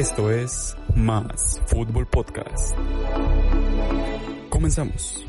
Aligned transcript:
Esto 0.00 0.30
es 0.30 0.78
Más 0.94 1.60
Fútbol 1.66 2.06
Podcast. 2.06 2.74
Comenzamos. 4.48 5.26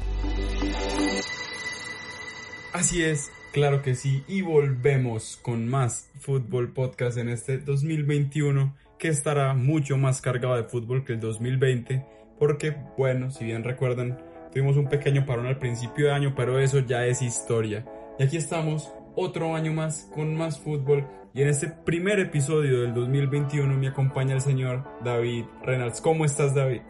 Así 2.71 3.03
es, 3.03 3.33
claro 3.51 3.81
que 3.81 3.95
sí, 3.95 4.23
y 4.29 4.41
volvemos 4.41 5.37
con 5.41 5.67
más 5.67 6.09
Fútbol 6.21 6.71
Podcast 6.71 7.17
en 7.17 7.27
este 7.27 7.57
2021 7.57 8.73
que 8.97 9.09
estará 9.09 9.53
mucho 9.55 9.97
más 9.97 10.21
cargado 10.21 10.55
de 10.55 10.63
fútbol 10.63 11.03
que 11.03 11.11
el 11.11 11.19
2020, 11.19 12.05
porque 12.39 12.73
bueno, 12.97 13.29
si 13.29 13.43
bien 13.43 13.65
recuerdan, 13.65 14.23
tuvimos 14.53 14.77
un 14.77 14.87
pequeño 14.87 15.25
parón 15.25 15.47
al 15.47 15.59
principio 15.59 16.05
de 16.05 16.13
año, 16.13 16.33
pero 16.33 16.59
eso 16.59 16.79
ya 16.79 17.05
es 17.05 17.21
historia. 17.21 17.85
Y 18.17 18.23
aquí 18.23 18.37
estamos, 18.37 18.89
otro 19.15 19.55
año 19.55 19.73
más 19.73 20.09
con 20.13 20.35
más 20.35 20.59
fútbol 20.59 21.07
y 21.33 21.41
en 21.41 21.47
este 21.47 21.67
primer 21.67 22.19
episodio 22.19 22.81
del 22.81 22.93
2021 22.93 23.77
me 23.77 23.87
acompaña 23.87 24.35
el 24.35 24.41
señor 24.41 24.83
David 25.03 25.45
Reynolds. 25.63 26.01
¿Cómo 26.01 26.25
estás, 26.25 26.53
David? 26.53 26.81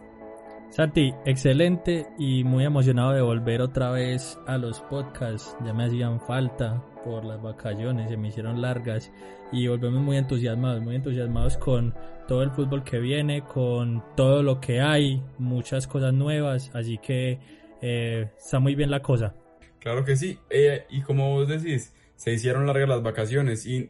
Santi, 0.71 1.13
excelente 1.26 2.07
y 2.18 2.43
muy 2.43 2.63
emocionado 2.63 3.12
de 3.12 3.21
volver 3.21 3.62
otra 3.62 3.91
vez 3.91 4.40
a 4.48 4.57
los 4.57 4.79
podcasts. 4.81 5.55
Ya 5.65 5.73
me 5.73 5.84
hacían 5.84 6.20
falta 6.21 6.81
por 7.04 7.26
las 7.26 7.41
vacaciones, 7.41 8.09
se 8.09 8.18
me 8.18 8.29
hicieron 8.29 8.62
largas 8.62 9.12
y 9.51 9.68
volvemos 9.68 10.01
muy 10.01 10.18
entusiasmados, 10.18 10.81
muy 10.81 10.96
entusiasmados 10.96 11.57
con 11.57 11.93
todo 12.27 12.41
el 12.41 12.51
fútbol 12.51 12.84
que 12.84 12.99
viene, 12.99 13.43
con 13.43 14.03
todo 14.15 14.43
lo 14.43 14.62
que 14.62 14.81
hay, 14.81 15.21
muchas 15.37 15.87
cosas 15.87 16.13
nuevas, 16.13 16.71
así 16.74 16.98
que 16.98 17.40
eh, 17.81 18.31
está 18.37 18.59
muy 18.59 18.74
bien 18.74 18.90
la 18.90 19.01
cosa. 19.01 19.35
Claro 19.79 20.05
que 20.05 20.15
sí, 20.15 20.40
eh, 20.49 20.85
y 20.90 21.01
como 21.01 21.31
vos 21.31 21.48
decís, 21.48 21.93
se 22.22 22.32
hicieron 22.32 22.68
largas 22.68 22.88
las 22.88 23.02
vacaciones 23.02 23.66
y 23.66 23.90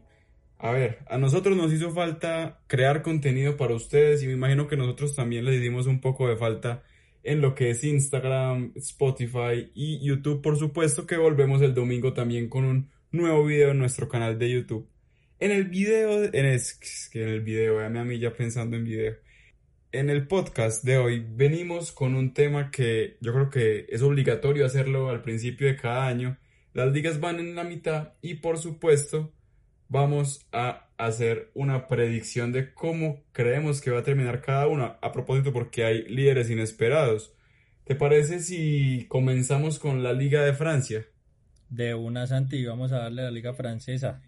a 0.57 0.71
ver, 0.71 0.99
a 1.09 1.17
nosotros 1.17 1.57
nos 1.57 1.73
hizo 1.73 1.91
falta 1.91 2.61
crear 2.67 3.01
contenido 3.01 3.57
para 3.57 3.73
ustedes 3.75 4.23
y 4.23 4.27
me 4.27 4.33
imagino 4.33 4.69
que 4.69 4.77
nosotros 4.77 5.13
también 5.13 5.43
les 5.43 5.59
dimos 5.59 5.85
un 5.85 5.99
poco 5.99 6.29
de 6.29 6.37
falta 6.37 6.81
en 7.23 7.41
lo 7.41 7.55
que 7.55 7.71
es 7.71 7.83
Instagram, 7.83 8.71
Spotify 8.75 9.69
y 9.75 9.99
YouTube. 9.99 10.41
Por 10.41 10.57
supuesto 10.57 11.05
que 11.05 11.17
volvemos 11.17 11.61
el 11.61 11.73
domingo 11.73 12.13
también 12.13 12.47
con 12.47 12.63
un 12.63 12.89
nuevo 13.11 13.43
video 13.43 13.71
en 13.71 13.79
nuestro 13.79 14.07
canal 14.07 14.39
de 14.39 14.49
YouTube. 14.49 14.87
En 15.37 15.51
el 15.51 15.65
video, 15.65 16.23
en 16.23 16.45
el, 16.45 16.61
en 17.13 17.27
el 17.27 17.41
video, 17.41 17.77
vean 17.77 17.97
a 17.97 18.05
mí 18.05 18.17
ya 18.17 18.31
pensando 18.31 18.77
en 18.77 18.85
video. 18.85 19.15
En 19.91 20.09
el 20.09 20.25
podcast 20.25 20.85
de 20.85 20.97
hoy 20.97 21.25
venimos 21.27 21.91
con 21.91 22.15
un 22.15 22.33
tema 22.33 22.71
que 22.71 23.17
yo 23.19 23.33
creo 23.33 23.49
que 23.49 23.87
es 23.89 24.01
obligatorio 24.01 24.65
hacerlo 24.65 25.09
al 25.09 25.21
principio 25.21 25.67
de 25.67 25.75
cada 25.75 26.07
año. 26.07 26.37
Las 26.73 26.91
ligas 26.93 27.19
van 27.19 27.39
en 27.39 27.55
la 27.55 27.63
mitad 27.63 28.13
y 28.21 28.35
por 28.35 28.57
supuesto 28.57 29.33
vamos 29.89 30.47
a 30.53 30.87
hacer 30.97 31.51
una 31.53 31.87
predicción 31.87 32.53
de 32.53 32.73
cómo 32.73 33.23
creemos 33.33 33.81
que 33.81 33.91
va 33.91 33.99
a 33.99 34.03
terminar 34.03 34.41
cada 34.41 34.67
una. 34.67 34.97
A 35.01 35.11
propósito, 35.11 35.51
porque 35.51 35.83
hay 35.83 36.03
líderes 36.03 36.49
inesperados. 36.49 37.33
¿Te 37.83 37.95
parece 37.95 38.39
si 38.39 39.05
comenzamos 39.09 39.79
con 39.79 40.01
la 40.01 40.13
Liga 40.13 40.43
de 40.43 40.53
Francia? 40.53 41.05
De 41.69 41.93
una, 41.93 42.25
Santi, 42.25 42.65
vamos 42.65 42.93
a 42.93 42.99
darle 42.99 43.21
a 43.21 43.25
la 43.25 43.31
Liga 43.31 43.53
Francesa. 43.53 44.21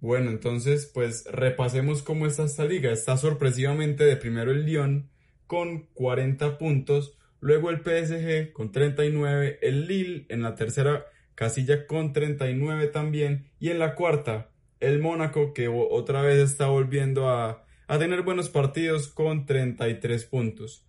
Bueno, 0.00 0.30
entonces, 0.30 0.90
pues 0.92 1.26
repasemos 1.30 2.02
cómo 2.02 2.26
está 2.26 2.42
esta 2.42 2.64
liga. 2.64 2.90
Está 2.90 3.16
sorpresivamente 3.16 4.04
de 4.04 4.16
primero 4.16 4.50
el 4.50 4.64
Lyon 4.64 5.10
con 5.46 5.86
40 5.94 6.58
puntos, 6.58 7.16
luego 7.38 7.70
el 7.70 7.82
PSG 7.82 8.52
con 8.52 8.72
39, 8.72 9.60
el 9.62 9.86
Lille 9.86 10.26
en 10.28 10.42
la 10.42 10.56
tercera 10.56 11.04
casilla 11.34 11.86
con 11.86 12.12
39 12.12 12.88
también 12.88 13.50
y 13.58 13.70
en 13.70 13.78
la 13.78 13.94
cuarta 13.94 14.50
el 14.80 14.98
Mónaco 14.98 15.54
que 15.54 15.68
otra 15.68 16.22
vez 16.22 16.38
está 16.38 16.66
volviendo 16.66 17.28
a, 17.28 17.64
tener 17.98 18.22
buenos 18.22 18.48
partidos 18.48 19.08
con 19.08 19.46
33 19.46 20.24
puntos. 20.24 20.86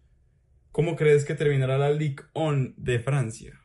¿Cómo 0.71 0.95
crees 0.95 1.25
que 1.25 1.35
terminará 1.35 1.77
la 1.77 1.91
Ligue 1.91 2.23
1 2.33 2.73
de 2.77 2.99
Francia? 2.99 3.59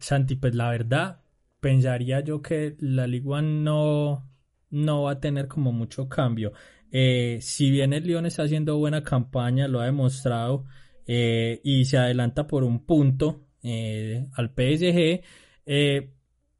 Santi, 0.00 0.36
pues 0.36 0.54
la 0.54 0.70
verdad, 0.70 1.20
pensaría 1.60 2.20
yo 2.20 2.42
que 2.42 2.76
la 2.80 3.06
Ligue 3.06 3.28
1 3.28 3.42
no, 3.42 4.28
no 4.70 5.02
va 5.02 5.12
a 5.12 5.20
tener 5.20 5.46
como 5.46 5.70
mucho 5.70 6.08
cambio. 6.08 6.52
Eh, 6.90 7.38
si 7.40 7.70
bien 7.70 7.92
el 7.92 8.04
Lyon 8.04 8.26
está 8.26 8.44
haciendo 8.44 8.78
buena 8.78 9.02
campaña, 9.02 9.68
lo 9.68 9.80
ha 9.80 9.84
demostrado, 9.84 10.64
eh, 11.06 11.60
y 11.62 11.84
se 11.84 11.98
adelanta 11.98 12.46
por 12.46 12.64
un 12.64 12.84
punto 12.84 13.46
eh, 13.62 14.26
al 14.34 14.48
PSG, 14.50 15.22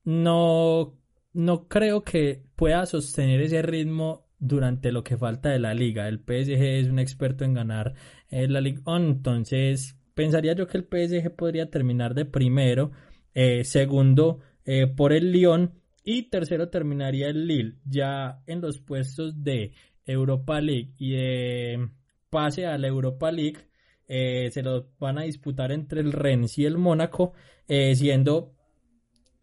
no 0.05 0.99
no 1.35 1.69
creo 1.69 2.03
que 2.03 2.43
pueda 2.57 2.87
sostener 2.87 3.43
ese 3.43 3.61
ritmo 3.61 4.25
durante 4.39 4.93
lo 4.93 5.03
que 5.05 5.19
falta 5.19 5.51
de 5.51 5.59
la 5.59 5.75
liga. 5.75 6.09
El 6.09 6.19
PSG 6.19 6.63
es 6.63 6.89
un 6.89 6.99
experto 6.99 7.45
en 7.45 7.55
ganar 7.55 7.95
eh, 8.31 8.49
la 8.49 8.61
Ligue 8.61 8.81
1, 8.87 8.97
entonces 8.97 9.99
pensaría 10.15 10.55
yo 10.55 10.67
que 10.67 10.79
el 10.79 10.85
PSG 10.85 11.35
podría 11.35 11.71
terminar 11.71 12.15
de 12.15 12.25
primero, 12.25 12.93
eh, 13.35 13.65
segundo 13.65 14.41
eh, 14.65 14.87
por 14.87 15.13
el 15.13 15.33
Lyon 15.33 15.75
y 16.05 16.31
tercero 16.31 16.69
terminaría 16.69 17.29
el 17.29 17.47
Lille. 17.49 17.79
Ya 17.85 18.43
en 18.47 18.61
los 18.61 18.79
puestos 18.79 19.43
de 19.43 19.73
Europa 20.07 20.61
League 20.61 20.93
y 20.99 21.13
de 21.13 21.89
pase 22.31 22.67
a 22.67 22.79
la 22.79 22.87
Europa 22.87 23.33
League 23.33 23.59
se 24.07 24.63
lo 24.63 24.91
van 25.01 25.19
a 25.19 25.23
disputar 25.23 25.73
entre 25.73 26.01
el 26.01 26.13
Rennes 26.13 26.59
y 26.59 26.67
el 26.67 26.77
Mónaco, 26.77 27.33
siendo 27.67 28.55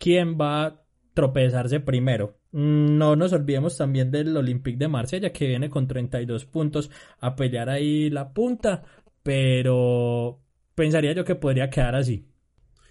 quién 0.01 0.38
va 0.39 0.84
tropezarse 1.13 1.79
primero. 1.79 2.39
No 2.51 3.16
nos 3.16 3.34
olvidemos 3.34 3.78
también 3.78 4.12
del 4.12 4.35
Olympique 4.35 4.78
de 4.78 4.88
Marsella 4.88 5.31
que 5.31 5.47
viene 5.47 5.69
con 5.69 5.88
32 5.88 6.45
puntos 6.45 6.89
a 7.19 7.35
pelear 7.35 7.69
ahí 7.69 8.09
la 8.09 8.34
punta, 8.34 8.84
pero 9.23 10.41
pensaría 10.75 11.13
yo 11.13 11.23
que 11.23 11.35
podría 11.35 11.69
quedar 11.69 11.95
así. 11.95 12.28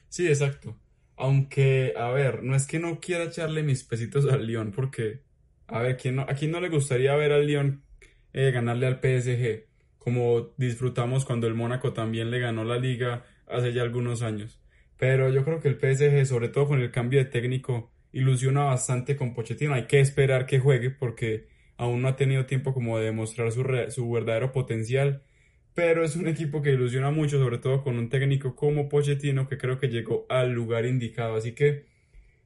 Sí, 0.08 0.26
exacto. 0.28 0.78
Aunque, 1.16 1.94
a 1.96 2.10
ver, 2.10 2.42
no 2.42 2.56
es 2.56 2.66
que 2.66 2.78
no 2.78 3.00
quiera 3.00 3.24
echarle 3.24 3.62
mis 3.62 3.84
pesitos 3.84 4.26
al 4.26 4.46
León, 4.46 4.72
porque, 4.74 5.22
a 5.66 5.80
ver, 5.82 5.96
¿quién 5.96 6.16
no, 6.16 6.22
¿a 6.22 6.34
quién 6.34 6.50
no 6.52 6.60
le 6.60 6.68
gustaría 6.70 7.14
ver 7.16 7.32
al 7.32 7.46
León 7.46 7.84
eh, 8.32 8.50
ganarle 8.52 8.86
al 8.86 9.00
PSG? 9.00 9.66
Como 9.98 10.54
disfrutamos 10.56 11.24
cuando 11.24 11.46
el 11.46 11.54
Mónaco 11.54 11.92
también 11.92 12.30
le 12.30 12.40
ganó 12.40 12.64
la 12.64 12.78
liga 12.78 13.24
hace 13.46 13.72
ya 13.72 13.82
algunos 13.82 14.22
años. 14.22 14.60
Pero 15.00 15.30
yo 15.30 15.44
creo 15.46 15.60
que 15.60 15.68
el 15.68 15.78
PSG, 15.78 16.26
sobre 16.26 16.50
todo 16.50 16.68
con 16.68 16.80
el 16.82 16.90
cambio 16.90 17.20
de 17.20 17.24
técnico, 17.24 17.90
ilusiona 18.12 18.64
bastante 18.64 19.16
con 19.16 19.32
Pochettino. 19.32 19.72
Hay 19.72 19.86
que 19.86 19.98
esperar 19.98 20.44
que 20.44 20.58
juegue 20.58 20.90
porque 20.90 21.48
aún 21.78 22.02
no 22.02 22.08
ha 22.08 22.16
tenido 22.16 22.44
tiempo 22.44 22.74
como 22.74 22.98
de 22.98 23.06
demostrar 23.06 23.50
su, 23.50 23.64
su 23.88 24.10
verdadero 24.10 24.52
potencial. 24.52 25.22
Pero 25.74 26.04
es 26.04 26.16
un 26.16 26.28
equipo 26.28 26.60
que 26.60 26.72
ilusiona 26.72 27.10
mucho, 27.10 27.38
sobre 27.38 27.56
todo 27.56 27.82
con 27.82 27.96
un 27.96 28.10
técnico 28.10 28.54
como 28.54 28.90
Pochettino 28.90 29.48
que 29.48 29.56
creo 29.56 29.78
que 29.78 29.88
llegó 29.88 30.26
al 30.28 30.52
lugar 30.52 30.84
indicado. 30.84 31.34
Así 31.34 31.52
que, 31.52 31.86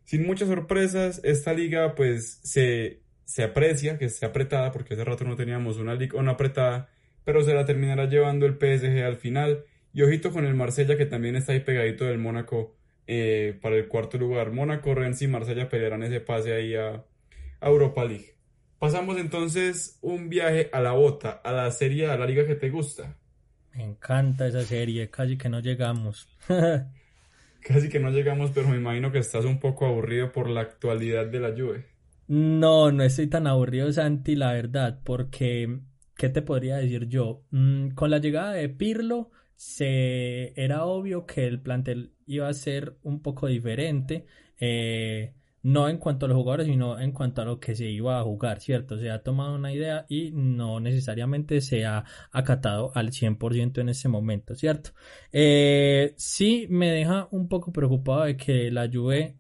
sin 0.04 0.24
muchas 0.24 0.48
sorpresas, 0.48 1.20
esta 1.24 1.54
liga 1.54 1.96
pues 1.96 2.38
se, 2.44 3.00
se 3.24 3.42
aprecia, 3.42 3.98
que 3.98 4.04
esté 4.04 4.26
apretada, 4.26 4.70
porque 4.70 4.94
hace 4.94 5.04
rato 5.04 5.24
no 5.24 5.34
teníamos 5.34 5.78
una 5.78 5.96
liga 5.96 6.20
una 6.20 6.32
apretada, 6.32 6.88
pero 7.24 7.42
se 7.42 7.52
la 7.52 7.64
terminará 7.64 8.04
llevando 8.04 8.46
el 8.46 8.54
PSG 8.54 9.02
al 9.02 9.16
final. 9.16 9.64
Y 9.94 10.02
ojito 10.02 10.32
con 10.32 10.44
el 10.44 10.54
Marsella 10.54 10.96
que 10.96 11.06
también 11.06 11.36
está 11.36 11.52
ahí 11.52 11.60
pegadito 11.60 12.04
del 12.04 12.18
Mónaco 12.18 12.74
eh, 13.06 13.56
para 13.62 13.76
el 13.76 13.86
cuarto 13.86 14.18
lugar. 14.18 14.50
Mónaco, 14.50 14.92
Rennes 14.92 15.22
y 15.22 15.28
Marsella 15.28 15.68
pelearán 15.68 16.02
ese 16.02 16.20
pase 16.20 16.52
ahí 16.52 16.74
a, 16.74 17.04
Europa 17.60 18.04
League. 18.04 18.34
Pasamos 18.78 19.16
entonces 19.16 19.98
un 20.02 20.28
viaje 20.28 20.68
a 20.72 20.80
la 20.80 20.92
bota, 20.92 21.30
a 21.30 21.52
la 21.52 21.70
serie, 21.70 22.10
a 22.10 22.18
la 22.18 22.26
liga 22.26 22.44
que 22.44 22.56
te 22.56 22.68
gusta. 22.68 23.16
Me 23.72 23.84
encanta 23.84 24.46
esa 24.46 24.62
serie, 24.62 25.08
casi 25.08 25.38
que 25.38 25.48
no 25.48 25.60
llegamos. 25.60 26.28
casi 27.60 27.88
que 27.88 28.00
no 28.00 28.10
llegamos, 28.10 28.50
pero 28.52 28.68
me 28.68 28.76
imagino 28.76 29.12
que 29.12 29.18
estás 29.18 29.44
un 29.46 29.60
poco 29.60 29.86
aburrido 29.86 30.32
por 30.32 30.50
la 30.50 30.60
actualidad 30.60 31.26
de 31.26 31.40
la 31.40 31.52
Juve. 31.52 31.86
No, 32.26 32.90
no 32.90 33.02
estoy 33.04 33.28
tan 33.28 33.46
aburrido, 33.46 33.90
Santi, 33.92 34.34
la 34.34 34.52
verdad, 34.52 35.00
porque, 35.04 35.78
¿qué 36.16 36.28
te 36.28 36.42
podría 36.42 36.76
decir 36.76 37.06
yo? 37.06 37.44
Mm, 37.50 37.90
con 37.90 38.10
la 38.10 38.18
llegada 38.18 38.52
de 38.52 38.68
Pirlo, 38.68 39.30
se 39.56 40.52
era 40.60 40.84
obvio 40.84 41.26
que 41.26 41.46
el 41.46 41.60
plantel 41.60 42.12
iba 42.26 42.48
a 42.48 42.54
ser 42.54 42.96
un 43.02 43.20
poco 43.20 43.46
diferente. 43.46 44.26
Eh, 44.58 45.34
no 45.64 45.88
en 45.88 45.96
cuanto 45.96 46.26
a 46.26 46.28
los 46.28 46.36
jugadores, 46.36 46.66
sino 46.66 47.00
en 47.00 47.10
cuanto 47.10 47.40
a 47.40 47.46
lo 47.46 47.58
que 47.58 47.74
se 47.74 47.86
iba 47.86 48.20
a 48.20 48.22
jugar, 48.22 48.60
¿cierto? 48.60 48.98
Se 48.98 49.10
ha 49.10 49.22
tomado 49.22 49.54
una 49.54 49.72
idea 49.72 50.04
y 50.10 50.30
no 50.30 50.78
necesariamente 50.78 51.62
se 51.62 51.86
ha 51.86 52.04
acatado 52.32 52.92
al 52.94 53.12
100% 53.12 53.80
en 53.80 53.88
ese 53.88 54.08
momento, 54.10 54.54
¿cierto? 54.54 54.90
Eh, 55.32 56.12
sí 56.18 56.66
me 56.68 56.90
deja 56.90 57.28
un 57.30 57.48
poco 57.48 57.72
preocupado 57.72 58.24
de 58.24 58.36
que 58.36 58.70
la 58.70 58.90
Juve 58.92 59.38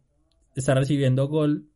está 0.54 0.74
recibiendo 0.74 1.28
gol 1.28 1.68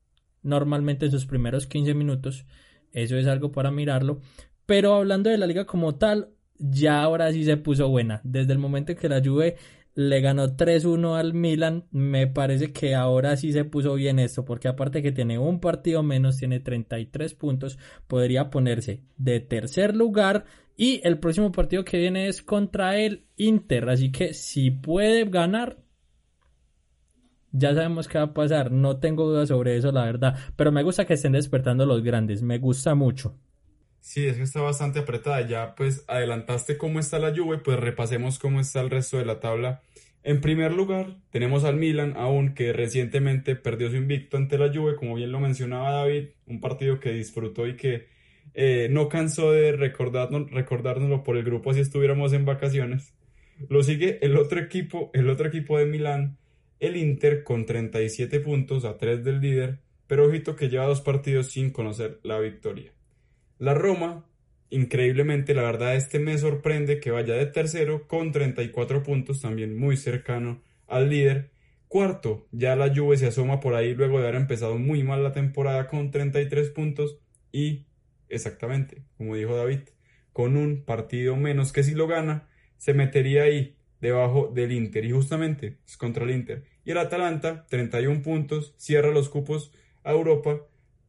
normalmente 0.42 1.04
en 1.04 1.12
sus 1.12 1.26
primeros 1.26 1.66
15 1.66 1.92
minutos, 1.92 2.46
eso 2.92 3.18
es 3.18 3.26
algo 3.26 3.52
para 3.52 3.70
mirarlo, 3.70 4.22
pero 4.64 4.94
hablando 4.94 5.28
de 5.28 5.36
la 5.36 5.46
liga 5.46 5.66
como 5.66 5.96
tal, 5.96 6.30
ya 6.58 7.02
ahora 7.02 7.32
sí 7.32 7.44
se 7.44 7.56
puso 7.56 7.88
buena. 7.88 8.20
Desde 8.24 8.52
el 8.52 8.58
momento 8.58 8.92
en 8.92 8.98
que 8.98 9.08
la 9.08 9.22
Juve 9.24 9.56
le 9.94 10.20
ganó 10.20 10.56
3-1 10.56 11.16
al 11.18 11.34
Milan, 11.34 11.86
me 11.90 12.28
parece 12.28 12.72
que 12.72 12.94
ahora 12.94 13.36
sí 13.36 13.52
se 13.52 13.64
puso 13.64 13.94
bien 13.94 14.20
esto, 14.20 14.44
porque 14.44 14.68
aparte 14.68 15.02
que 15.02 15.10
tiene 15.10 15.40
un 15.40 15.58
partido 15.58 16.04
menos, 16.04 16.36
tiene 16.36 16.60
33 16.60 17.34
puntos, 17.34 17.78
podría 18.06 18.48
ponerse 18.48 19.02
de 19.16 19.40
tercer 19.40 19.96
lugar 19.96 20.44
y 20.76 21.00
el 21.02 21.18
próximo 21.18 21.50
partido 21.50 21.84
que 21.84 21.98
viene 21.98 22.28
es 22.28 22.42
contra 22.42 22.96
el 22.96 23.24
Inter, 23.36 23.88
así 23.88 24.12
que 24.12 24.34
si 24.34 24.70
puede 24.70 25.24
ganar, 25.24 25.78
ya 27.50 27.74
sabemos 27.74 28.06
qué 28.06 28.18
va 28.18 28.24
a 28.26 28.34
pasar, 28.34 28.70
no 28.70 28.98
tengo 28.98 29.26
dudas 29.26 29.48
sobre 29.48 29.76
eso, 29.76 29.90
la 29.90 30.04
verdad, 30.04 30.36
pero 30.54 30.70
me 30.70 30.84
gusta 30.84 31.06
que 31.06 31.14
estén 31.14 31.32
despertando 31.32 31.86
los 31.86 32.04
grandes, 32.04 32.40
me 32.40 32.58
gusta 32.58 32.94
mucho. 32.94 33.34
Sí, 34.08 34.26
es 34.26 34.38
que 34.38 34.42
está 34.44 34.62
bastante 34.62 35.00
apretada. 35.00 35.46
Ya 35.46 35.74
pues 35.74 36.02
adelantaste 36.08 36.78
cómo 36.78 36.98
está 36.98 37.18
la 37.18 37.36
Juve, 37.36 37.58
pues 37.58 37.78
repasemos 37.78 38.38
cómo 38.38 38.58
está 38.58 38.80
el 38.80 38.88
resto 38.88 39.18
de 39.18 39.26
la 39.26 39.38
tabla. 39.38 39.82
En 40.22 40.40
primer 40.40 40.72
lugar, 40.72 41.18
tenemos 41.30 41.64
al 41.64 41.76
Milan, 41.76 42.14
aún 42.16 42.54
que 42.54 42.72
recientemente 42.72 43.54
perdió 43.54 43.90
su 43.90 43.96
invicto 43.96 44.38
ante 44.38 44.56
la 44.56 44.72
Juve, 44.72 44.96
como 44.96 45.14
bien 45.16 45.30
lo 45.30 45.40
mencionaba 45.40 45.90
David, 45.90 46.28
un 46.46 46.58
partido 46.58 47.00
que 47.00 47.12
disfrutó 47.12 47.66
y 47.66 47.76
que 47.76 48.06
eh, 48.54 48.88
no 48.90 49.10
cansó 49.10 49.52
de 49.52 49.72
recordarnos, 49.72 50.50
recordárnoslo 50.50 51.22
por 51.22 51.36
el 51.36 51.44
grupo 51.44 51.74
si 51.74 51.80
estuviéramos 51.80 52.32
en 52.32 52.46
vacaciones. 52.46 53.12
Lo 53.68 53.82
sigue 53.82 54.20
el 54.22 54.38
otro 54.38 54.58
equipo, 54.58 55.10
el 55.12 55.28
otro 55.28 55.48
equipo 55.48 55.76
de 55.76 55.84
Milán, 55.84 56.38
el 56.80 56.96
Inter, 56.96 57.44
con 57.44 57.66
37 57.66 58.40
puntos 58.40 58.86
a 58.86 58.96
3 58.96 59.22
del 59.22 59.42
líder, 59.42 59.80
pero 60.06 60.24
ojito 60.24 60.56
que 60.56 60.70
lleva 60.70 60.86
dos 60.86 61.02
partidos 61.02 61.48
sin 61.48 61.72
conocer 61.72 62.20
la 62.22 62.38
victoria. 62.40 62.94
La 63.58 63.74
Roma, 63.74 64.24
increíblemente, 64.70 65.52
la 65.52 65.62
verdad, 65.62 65.96
este 65.96 66.20
me 66.20 66.38
sorprende 66.38 67.00
que 67.00 67.10
vaya 67.10 67.34
de 67.34 67.46
tercero 67.46 68.06
con 68.06 68.30
34 68.30 69.02
puntos, 69.02 69.40
también 69.40 69.76
muy 69.76 69.96
cercano 69.96 70.62
al 70.86 71.10
líder. 71.10 71.50
Cuarto, 71.88 72.46
ya 72.52 72.76
la 72.76 72.94
Juve 72.94 73.16
se 73.16 73.26
asoma 73.26 73.58
por 73.58 73.74
ahí 73.74 73.94
luego 73.94 74.20
de 74.20 74.28
haber 74.28 74.40
empezado 74.40 74.78
muy 74.78 75.02
mal 75.02 75.24
la 75.24 75.32
temporada 75.32 75.88
con 75.88 76.12
33 76.12 76.70
puntos 76.70 77.18
y, 77.50 77.86
exactamente, 78.28 79.02
como 79.16 79.34
dijo 79.34 79.56
David, 79.56 79.80
con 80.32 80.56
un 80.56 80.84
partido 80.84 81.34
menos 81.34 81.72
que 81.72 81.82
si 81.82 81.94
lo 81.94 82.06
gana, 82.06 82.48
se 82.76 82.94
metería 82.94 83.42
ahí 83.42 83.76
debajo 84.00 84.52
del 84.54 84.70
Inter 84.70 85.04
y 85.04 85.10
justamente 85.10 85.78
es 85.84 85.96
contra 85.96 86.24
el 86.24 86.30
Inter. 86.30 86.64
Y 86.84 86.92
el 86.92 86.98
Atalanta, 86.98 87.66
31 87.68 88.22
puntos, 88.22 88.74
cierra 88.76 89.10
los 89.10 89.28
cupos 89.28 89.72
a 90.04 90.12
Europa 90.12 90.60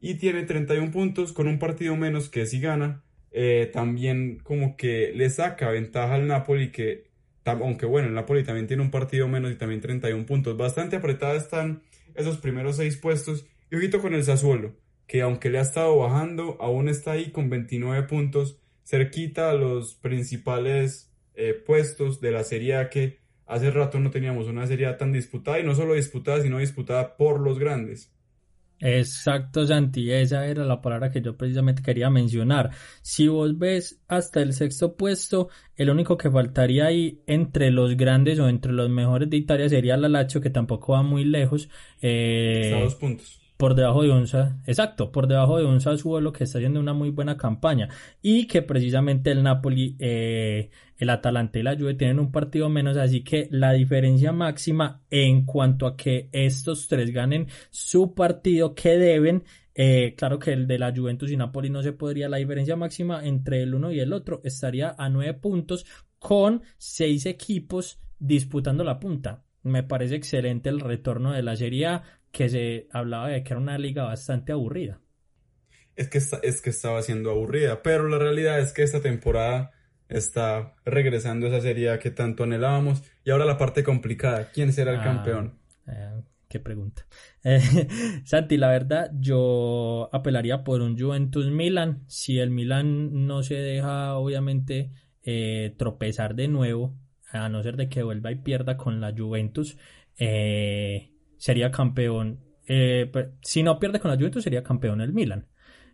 y 0.01 0.15
tiene 0.15 0.43
31 0.43 0.91
puntos 0.91 1.33
con 1.33 1.47
un 1.47 1.59
partido 1.59 1.95
menos 1.95 2.29
que 2.29 2.45
si 2.45 2.59
gana, 2.59 3.03
eh, 3.31 3.69
también 3.71 4.39
como 4.43 4.75
que 4.75 5.11
le 5.13 5.29
saca 5.29 5.69
ventaja 5.69 6.15
al 6.15 6.27
Napoli 6.27 6.71
que, 6.71 7.09
aunque 7.45 7.85
bueno, 7.85 8.07
el 8.07 8.13
Napoli 8.13 8.43
también 8.43 8.67
tiene 8.67 8.81
un 8.81 8.91
partido 8.91 9.27
menos 9.27 9.51
y 9.51 9.55
también 9.55 9.81
31 9.81 10.25
puntos. 10.25 10.57
Bastante 10.57 10.95
apretada 10.95 11.35
están 11.35 11.81
esos 12.15 12.37
primeros 12.37 12.77
seis 12.77 12.97
puestos. 12.97 13.45
Y 13.71 13.75
ojito 13.75 14.01
con 14.01 14.13
el 14.13 14.23
Sassuolo, 14.23 14.75
que 15.07 15.21
aunque 15.21 15.49
le 15.49 15.59
ha 15.59 15.61
estado 15.63 15.95
bajando, 15.97 16.57
aún 16.59 16.89
está 16.89 17.11
ahí 17.11 17.31
con 17.31 17.49
29 17.49 18.03
puntos, 18.07 18.59
cerquita 18.83 19.51
a 19.51 19.53
los 19.53 19.93
principales 19.95 21.11
eh, 21.35 21.53
puestos 21.53 22.19
de 22.19 22.31
la 22.31 22.43
Serie 22.43 22.75
A 22.75 22.89
que 22.89 23.19
hace 23.45 23.69
rato 23.69 23.99
no 23.99 24.09
teníamos 24.09 24.47
una 24.47 24.65
Serie 24.65 24.91
tan 24.93 25.11
disputada 25.11 25.59
y 25.59 25.63
no 25.63 25.75
solo 25.75 25.93
disputada, 25.93 26.41
sino 26.41 26.57
disputada 26.57 27.15
por 27.15 27.39
los 27.39 27.59
grandes. 27.59 28.11
Exacto, 28.79 29.65
Santi, 29.65 30.11
esa 30.11 30.45
era 30.47 30.63
la 30.63 30.81
palabra 30.81 31.11
que 31.11 31.21
yo 31.21 31.35
precisamente 31.35 31.81
quería 31.81 32.09
mencionar. 32.09 32.71
Si 33.01 33.27
vos 33.27 33.57
ves 33.57 34.01
hasta 34.07 34.41
el 34.41 34.53
sexto 34.53 34.95
puesto, 34.95 35.49
el 35.75 35.89
único 35.89 36.17
que 36.17 36.31
faltaría 36.31 36.85
ahí 36.85 37.21
entre 37.27 37.71
los 37.71 37.97
grandes 37.97 38.39
o 38.39 38.47
entre 38.47 38.71
los 38.71 38.89
mejores 38.89 39.29
de 39.29 39.37
Italia 39.37 39.67
sería 39.67 39.97
la 39.97 40.07
Lazio, 40.07 40.41
que 40.41 40.49
tampoco 40.49 40.93
va 40.93 41.03
muy 41.03 41.25
lejos. 41.25 41.69
Eh, 42.01 42.79
dos 42.81 42.95
puntos 42.95 43.39
por 43.59 43.75
debajo 43.75 44.03
de 44.03 44.09
un 44.09 44.23
exacto, 44.67 45.11
por 45.11 45.27
debajo 45.27 45.57
de 45.57 45.65
un 45.65 45.81
Sassuolo 45.81 46.31
que 46.31 46.45
está 46.45 46.59
haciendo 46.59 46.79
una 46.79 46.93
muy 46.93 47.09
buena 47.09 47.35
campaña 47.35 47.89
y 48.21 48.47
que 48.47 48.61
precisamente 48.61 49.31
el 49.31 49.43
Napoli, 49.43 49.97
eh, 49.99 50.69
el 50.97 51.09
Atalanta 51.09 51.59
y 51.59 51.63
la 51.63 51.75
Juve 51.75 51.95
tienen 51.95 52.19
un 52.19 52.31
partido 52.31 52.69
menos, 52.69 52.95
así 52.95 53.21
que 53.21 53.49
la 53.51 53.73
diferencia 53.73 54.31
máxima 54.31 55.01
en 55.09 55.45
cuanto 55.45 55.87
a 55.87 55.97
que 55.97 56.29
estos 56.31 56.87
tres 56.87 57.11
ganen 57.11 57.47
su 57.69 58.13
partido 58.15 58.73
que 58.73 58.97
deben, 58.97 59.43
eh, 59.75 60.15
claro 60.15 60.39
que 60.39 60.53
el 60.53 60.65
de 60.65 60.79
la 60.79 60.95
Juventus 60.95 61.29
y 61.29 61.35
Napoli 61.35 61.69
no 61.69 61.83
se 61.83 61.91
podría, 61.91 62.29
la 62.29 62.37
diferencia 62.37 62.77
máxima 62.77 63.25
entre 63.25 63.61
el 63.61 63.75
uno 63.75 63.91
y 63.91 63.99
el 63.99 64.13
otro 64.13 64.39
estaría 64.45 64.95
a 64.97 65.09
nueve 65.09 65.33
puntos 65.33 65.85
con 66.17 66.61
seis 66.77 67.25
equipos 67.25 67.99
disputando 68.19 68.85
la 68.85 69.01
punta. 69.01 69.43
Me 69.63 69.83
parece 69.83 70.15
excelente 70.15 70.69
el 70.69 70.79
retorno 70.79 71.33
de 71.33 71.43
la 71.43 71.57
Serie 71.57 71.87
A 71.87 72.03
que 72.31 72.49
se 72.49 72.87
hablaba 72.91 73.29
de 73.29 73.43
que 73.43 73.53
era 73.53 73.59
una 73.59 73.77
liga 73.77 74.03
bastante 74.03 74.51
aburrida. 74.51 74.99
Es 75.95 76.07
que, 76.07 76.17
es 76.17 76.61
que 76.61 76.69
estaba 76.69 77.01
siendo 77.01 77.31
aburrida, 77.31 77.81
pero 77.83 78.07
la 78.07 78.17
realidad 78.17 78.59
es 78.59 78.71
que 78.71 78.83
esta 78.83 79.01
temporada 79.01 79.71
está 80.07 80.75
regresando 80.85 81.47
esa 81.47 81.61
serie 81.61 81.97
que 81.99 82.11
tanto 82.11 82.43
anhelábamos. 82.43 83.03
Y 83.23 83.31
ahora 83.31 83.45
la 83.45 83.57
parte 83.57 83.83
complicada, 83.83 84.49
¿quién 84.51 84.73
será 84.73 84.91
el 84.91 84.99
ah, 84.99 85.03
campeón? 85.03 85.59
Eh, 85.87 86.21
qué 86.47 86.59
pregunta. 86.59 87.05
Eh, 87.43 87.59
Santi, 88.25 88.57
la 88.57 88.69
verdad, 88.69 89.11
yo 89.13 90.09
apelaría 90.11 90.63
por 90.63 90.81
un 90.81 90.97
Juventus 90.97 91.47
Milan. 91.47 92.03
Si 92.07 92.39
el 92.39 92.49
Milan 92.49 93.27
no 93.27 93.43
se 93.43 93.55
deja, 93.55 94.15
obviamente, 94.15 94.91
eh, 95.23 95.75
tropezar 95.77 96.35
de 96.35 96.47
nuevo, 96.47 96.95
a 97.31 97.49
no 97.49 97.61
ser 97.61 97.77
de 97.77 97.89
que 97.89 98.03
vuelva 98.03 98.31
y 98.31 98.35
pierda 98.35 98.77
con 98.77 98.99
la 98.99 99.13
Juventus, 99.15 99.77
eh, 100.17 101.11
sería 101.39 101.71
campeón. 101.71 102.41
Eh, 102.67 103.11
si 103.41 103.63
no 103.63 103.79
pierde 103.79 103.99
con 103.99 104.11
la 104.11 104.17
Juventus, 104.17 104.43
sería 104.43 104.61
campeón 104.61 105.01
el 105.01 105.13
Milan. 105.13 105.47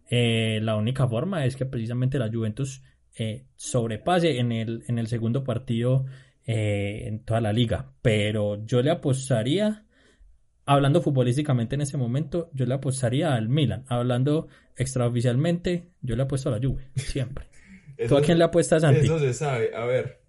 Eh, 0.09 0.59
la 0.61 0.75
única 0.75 1.07
forma 1.07 1.45
es 1.45 1.55
que 1.55 1.65
precisamente 1.65 2.19
la 2.19 2.29
Juventus 2.29 2.83
eh, 3.17 3.45
sobrepase 3.55 4.39
en 4.39 4.51
el, 4.51 4.83
en 4.87 4.99
el 4.99 5.07
segundo 5.07 5.45
partido 5.45 6.05
en 6.47 7.23
toda 7.23 7.41
la 7.41 7.53
liga. 7.53 7.93
Pero 8.03 8.63
yo 8.65 8.83
le 8.83 8.91
apostaría, 8.91 9.85
hablando 10.65 11.01
futbolísticamente 11.01 11.73
en 11.73 11.81
ese 11.81 11.97
momento, 11.97 12.51
yo 12.53 12.67
le 12.67 12.75
apostaría 12.75 13.33
al 13.33 13.49
Milan. 13.49 13.83
Hablando 13.87 14.47
extraoficialmente, 14.77 15.89
yo 16.01 16.15
le 16.15 16.21
apuesto 16.21 16.49
a 16.49 16.51
la 16.51 16.67
Juve, 16.67 16.89
siempre. 16.95 17.47
¿Tú 18.07 18.15
a 18.15 18.21
quién 18.21 18.37
le 18.37 18.43
apuestas, 18.43 18.83
Santi? 18.83 19.05
Eso 19.05 19.17
se 19.17 19.33
sabe. 19.33 19.71
A 19.75 19.85
ver, 19.85 20.21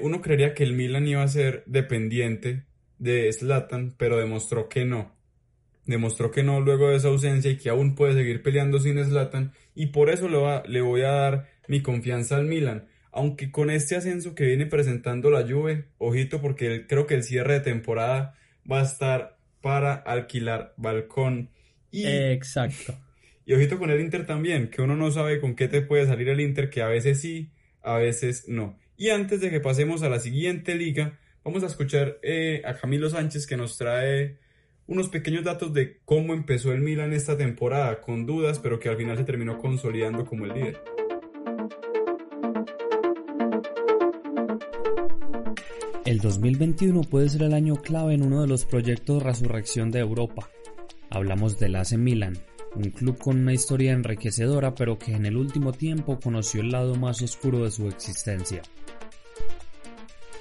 uno 0.00 0.22
creería 0.22 0.54
que 0.54 0.64
el 0.64 0.72
Milan 0.72 1.06
iba 1.06 1.22
a 1.22 1.28
ser 1.28 1.62
dependiente 1.66 2.64
de 3.00 3.32
Slatan, 3.32 3.94
pero 3.96 4.18
demostró 4.18 4.68
que 4.68 4.84
no. 4.84 5.12
Demostró 5.86 6.30
que 6.30 6.44
no 6.44 6.60
luego 6.60 6.90
de 6.90 6.96
esa 6.96 7.08
ausencia 7.08 7.50
y 7.50 7.56
que 7.56 7.70
aún 7.70 7.96
puede 7.96 8.14
seguir 8.14 8.42
peleando 8.42 8.78
sin 8.78 9.02
Slatan 9.02 9.52
y 9.74 9.86
por 9.86 10.10
eso 10.10 10.28
le, 10.28 10.36
va, 10.36 10.62
le 10.68 10.82
voy 10.82 11.02
a 11.02 11.10
dar 11.10 11.48
mi 11.66 11.82
confianza 11.82 12.36
al 12.36 12.44
Milan. 12.44 12.86
Aunque 13.10 13.50
con 13.50 13.70
este 13.70 13.96
ascenso 13.96 14.36
que 14.36 14.44
viene 14.46 14.66
presentando 14.66 15.30
la 15.30 15.42
Juve, 15.42 15.86
ojito 15.98 16.40
porque 16.40 16.86
creo 16.86 17.06
que 17.06 17.14
el 17.14 17.24
cierre 17.24 17.54
de 17.54 17.60
temporada 17.60 18.38
va 18.70 18.80
a 18.80 18.84
estar 18.84 19.38
para 19.60 19.94
alquilar 19.94 20.74
balcón. 20.76 21.50
Y, 21.90 22.06
Exacto. 22.06 22.96
Y 23.44 23.54
ojito 23.54 23.78
con 23.78 23.90
el 23.90 24.00
Inter 24.00 24.26
también, 24.26 24.68
que 24.68 24.82
uno 24.82 24.94
no 24.94 25.10
sabe 25.10 25.40
con 25.40 25.56
qué 25.56 25.66
te 25.66 25.80
puede 25.80 26.06
salir 26.06 26.28
el 26.28 26.40
Inter, 26.40 26.70
que 26.70 26.82
a 26.82 26.86
veces 26.86 27.20
sí, 27.20 27.50
a 27.82 27.96
veces 27.96 28.44
no. 28.46 28.78
Y 28.96 29.08
antes 29.08 29.40
de 29.40 29.50
que 29.50 29.58
pasemos 29.58 30.02
a 30.02 30.08
la 30.08 30.20
siguiente 30.20 30.76
liga, 30.76 31.18
Vamos 31.42 31.62
a 31.62 31.66
escuchar 31.66 32.18
eh, 32.22 32.60
a 32.66 32.74
Camilo 32.74 33.08
Sánchez 33.08 33.46
que 33.46 33.56
nos 33.56 33.78
trae 33.78 34.36
unos 34.86 35.08
pequeños 35.08 35.42
datos 35.42 35.72
de 35.72 35.98
cómo 36.04 36.34
empezó 36.34 36.72
el 36.72 36.80
Milan 36.80 37.14
esta 37.14 37.36
temporada, 37.36 38.00
con 38.02 38.26
dudas, 38.26 38.58
pero 38.58 38.78
que 38.78 38.90
al 38.90 38.96
final 38.96 39.16
se 39.16 39.24
terminó 39.24 39.58
consolidando 39.58 40.26
como 40.26 40.44
el 40.44 40.52
líder. 40.52 40.82
El 46.04 46.18
2021 46.18 47.02
puede 47.02 47.28
ser 47.30 47.44
el 47.44 47.54
año 47.54 47.76
clave 47.76 48.14
en 48.14 48.22
uno 48.22 48.42
de 48.42 48.48
los 48.48 48.66
proyectos 48.66 49.22
Resurrección 49.22 49.90
de 49.90 50.00
Europa. 50.00 50.50
Hablamos 51.08 51.58
del 51.58 51.76
AC 51.76 51.92
Milan, 51.92 52.36
un 52.74 52.90
club 52.90 53.16
con 53.16 53.38
una 53.38 53.54
historia 53.54 53.92
enriquecedora 53.92 54.74
pero 54.74 54.98
que 54.98 55.14
en 55.14 55.24
el 55.24 55.36
último 55.36 55.72
tiempo 55.72 56.18
conoció 56.20 56.60
el 56.60 56.70
lado 56.72 56.96
más 56.96 57.22
oscuro 57.22 57.64
de 57.64 57.70
su 57.70 57.88
existencia. 57.88 58.60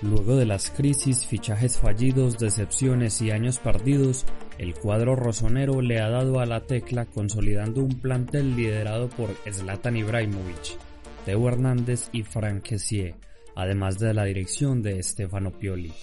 Luego 0.02 0.38
de 0.38 0.46
las 0.46 0.70
crisis, 0.70 1.26
fichajes 1.26 1.78
fallidos, 1.78 2.40
decepciones 2.40 3.22
y 3.22 3.32
años 3.32 3.60
perdidos, 3.60 4.26
el 4.58 4.74
cuadro 4.74 5.18
rosonero 5.18 5.82
le 5.82 6.00
ha 6.00 6.10
dado 6.10 6.40
a 6.40 6.46
la 6.46 6.62
tecla 6.62 7.06
consolidando 7.06 7.82
un 7.82 8.00
plantel 8.00 8.56
liderado 8.56 9.10
por 9.10 9.36
Zlatan 9.52 9.98
Ibrahimovic, 9.98 10.78
Teo 11.26 11.48
Hernández 11.50 12.08
y 12.14 12.24
Frank 12.24 12.62
Kessié, 12.62 13.16
además 13.56 14.00
de 14.00 14.14
la 14.14 14.24
dirección 14.24 14.82
de 14.82 15.04
Stefano 15.04 15.52
Pioli. 15.52 15.94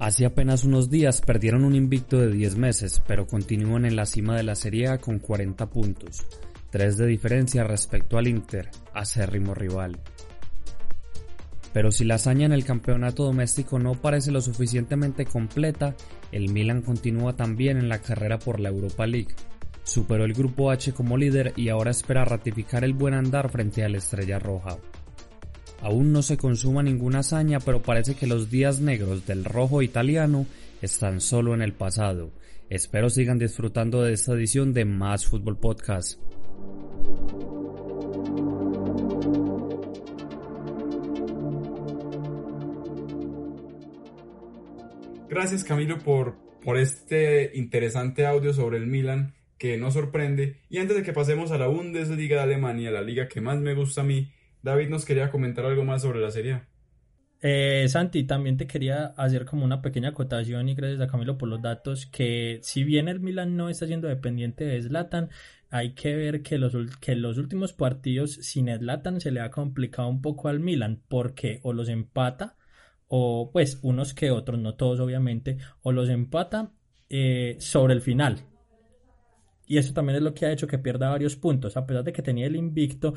Hace 0.00 0.26
apenas 0.26 0.64
unos 0.64 0.90
días 0.90 1.20
perdieron 1.20 1.64
un 1.64 1.76
invicto 1.76 2.18
de 2.18 2.32
10 2.32 2.56
meses, 2.56 3.00
pero 3.06 3.28
continúan 3.28 3.84
en 3.84 3.94
la 3.94 4.06
cima 4.06 4.36
de 4.36 4.42
la 4.42 4.56
Serie 4.56 4.88
A 4.88 4.98
con 4.98 5.20
40 5.20 5.70
puntos, 5.70 6.26
3 6.70 6.96
de 6.96 7.06
diferencia 7.06 7.62
respecto 7.62 8.18
al 8.18 8.26
Inter, 8.26 8.70
acérrimo 8.92 9.54
rival. 9.54 10.00
Pero 11.72 11.90
si 11.90 12.04
la 12.04 12.16
hazaña 12.16 12.46
en 12.46 12.52
el 12.52 12.64
campeonato 12.64 13.24
doméstico 13.24 13.78
no 13.78 13.94
parece 13.94 14.30
lo 14.30 14.40
suficientemente 14.40 15.24
completa, 15.24 15.94
el 16.30 16.50
Milan 16.50 16.82
continúa 16.82 17.34
también 17.34 17.78
en 17.78 17.88
la 17.88 18.00
carrera 18.00 18.38
por 18.38 18.60
la 18.60 18.68
Europa 18.68 19.06
League. 19.06 19.34
Superó 19.84 20.24
el 20.24 20.34
grupo 20.34 20.70
H 20.70 20.92
como 20.92 21.16
líder 21.16 21.54
y 21.56 21.68
ahora 21.68 21.90
espera 21.90 22.24
ratificar 22.24 22.84
el 22.84 22.92
buen 22.92 23.14
andar 23.14 23.50
frente 23.50 23.84
a 23.84 23.88
la 23.88 23.98
Estrella 23.98 24.38
Roja. 24.38 24.76
Aún 25.80 26.12
no 26.12 26.22
se 26.22 26.36
consuma 26.36 26.82
ninguna 26.82 27.20
hazaña, 27.20 27.58
pero 27.58 27.82
parece 27.82 28.14
que 28.14 28.28
los 28.28 28.50
días 28.50 28.80
negros 28.80 29.26
del 29.26 29.44
rojo 29.44 29.82
italiano 29.82 30.46
están 30.80 31.20
solo 31.20 31.54
en 31.54 31.62
el 31.62 31.72
pasado. 31.72 32.30
Espero 32.70 33.10
sigan 33.10 33.38
disfrutando 33.38 34.02
de 34.02 34.12
esta 34.12 34.32
edición 34.32 34.72
de 34.72 34.84
Más 34.84 35.26
Fútbol 35.26 35.58
Podcast. 35.58 36.20
Gracias 45.32 45.64
Camilo 45.64 45.98
por, 45.98 46.36
por 46.62 46.76
este 46.76 47.52
interesante 47.54 48.26
audio 48.26 48.52
sobre 48.52 48.76
el 48.76 48.86
Milan 48.86 49.32
que 49.56 49.78
nos 49.78 49.94
sorprende. 49.94 50.60
Y 50.68 50.76
antes 50.76 50.94
de 50.94 51.02
que 51.02 51.14
pasemos 51.14 51.50
a 51.52 51.56
la 51.56 51.68
Bundesliga 51.68 52.36
de 52.36 52.42
Alemania, 52.42 52.90
la 52.90 53.00
liga 53.00 53.28
que 53.28 53.40
más 53.40 53.58
me 53.58 53.72
gusta 53.72 54.02
a 54.02 54.04
mí, 54.04 54.30
David 54.60 54.90
nos 54.90 55.06
quería 55.06 55.30
comentar 55.30 55.64
algo 55.64 55.86
más 55.86 56.02
sobre 56.02 56.20
la 56.20 56.30
serie. 56.30 56.60
Eh, 57.40 57.86
Santi, 57.88 58.24
también 58.24 58.58
te 58.58 58.66
quería 58.66 59.06
hacer 59.16 59.46
como 59.46 59.64
una 59.64 59.80
pequeña 59.80 60.10
acotación 60.10 60.68
y 60.68 60.74
gracias 60.74 61.00
a 61.00 61.06
Camilo 61.06 61.38
por 61.38 61.48
los 61.48 61.62
datos 61.62 62.04
que 62.04 62.58
si 62.62 62.84
bien 62.84 63.08
el 63.08 63.20
Milan 63.20 63.56
no 63.56 63.70
está 63.70 63.86
siendo 63.86 64.08
dependiente 64.08 64.66
de 64.66 64.82
Zlatan, 64.82 65.30
hay 65.70 65.94
que 65.94 66.14
ver 66.14 66.42
que 66.42 66.58
los, 66.58 66.74
que 66.98 67.14
los 67.16 67.38
últimos 67.38 67.72
partidos 67.72 68.32
sin 68.32 68.66
Zlatan 68.66 69.18
se 69.22 69.30
le 69.30 69.40
ha 69.40 69.50
complicado 69.50 70.08
un 70.08 70.20
poco 70.20 70.48
al 70.48 70.60
Milan 70.60 71.00
porque 71.08 71.60
o 71.62 71.72
los 71.72 71.88
empata 71.88 72.58
o 73.14 73.50
pues 73.52 73.78
unos 73.82 74.14
que 74.14 74.30
otros, 74.30 74.58
no 74.58 74.74
todos 74.74 74.98
obviamente, 74.98 75.58
o 75.82 75.92
los 75.92 76.08
empata 76.08 76.72
eh, 77.10 77.56
sobre 77.58 77.92
el 77.92 78.00
final. 78.00 78.46
Y 79.66 79.76
eso 79.76 79.92
también 79.92 80.16
es 80.16 80.22
lo 80.22 80.32
que 80.32 80.46
ha 80.46 80.50
hecho 80.50 80.66
que 80.66 80.78
pierda 80.78 81.10
varios 81.10 81.36
puntos, 81.36 81.76
a 81.76 81.86
pesar 81.86 82.04
de 82.04 82.12
que 82.14 82.22
tenía 82.22 82.46
el 82.46 82.56
invicto, 82.56 83.12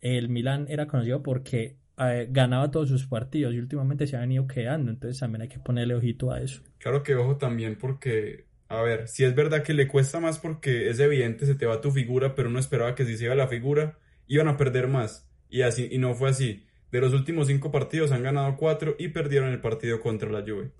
el 0.00 0.28
Milan 0.28 0.66
era 0.68 0.86
conocido 0.86 1.20
porque 1.24 1.78
eh, 1.98 2.28
ganaba 2.30 2.70
todos 2.70 2.90
sus 2.90 3.08
partidos 3.08 3.52
y 3.52 3.58
últimamente 3.58 4.06
se 4.06 4.16
ha 4.16 4.20
venido 4.20 4.46
quedando, 4.46 4.92
entonces 4.92 5.18
también 5.18 5.42
hay 5.42 5.48
que 5.48 5.58
ponerle 5.58 5.96
ojito 5.96 6.30
a 6.30 6.40
eso. 6.40 6.62
Claro 6.78 7.02
que 7.02 7.16
ojo 7.16 7.36
también 7.36 7.76
porque, 7.76 8.44
a 8.68 8.82
ver, 8.82 9.08
si 9.08 9.24
es 9.24 9.34
verdad 9.34 9.64
que 9.64 9.74
le 9.74 9.88
cuesta 9.88 10.20
más 10.20 10.38
porque 10.38 10.90
es 10.90 11.00
evidente, 11.00 11.44
se 11.44 11.56
te 11.56 11.66
va 11.66 11.80
tu 11.80 11.90
figura, 11.90 12.36
pero 12.36 12.50
uno 12.50 12.60
esperaba 12.60 12.94
que 12.94 13.04
si 13.04 13.16
se 13.16 13.24
iba 13.24 13.34
la 13.34 13.48
figura, 13.48 13.98
iban 14.28 14.46
a 14.46 14.56
perder 14.56 14.86
más. 14.86 15.28
Y 15.48 15.62
así, 15.62 15.88
y 15.90 15.98
no 15.98 16.14
fue 16.14 16.30
así. 16.30 16.64
De 16.92 17.00
los 17.00 17.12
últimos 17.12 17.46
cinco 17.46 17.70
partidos 17.70 18.12
han 18.12 18.22
ganado 18.22 18.56
cuatro 18.56 18.96
y 18.98 19.08
perdieron 19.08 19.50
el 19.50 19.60
partido 19.60 20.00
contra 20.00 20.30
la 20.30 20.42
Juve. 20.42 20.72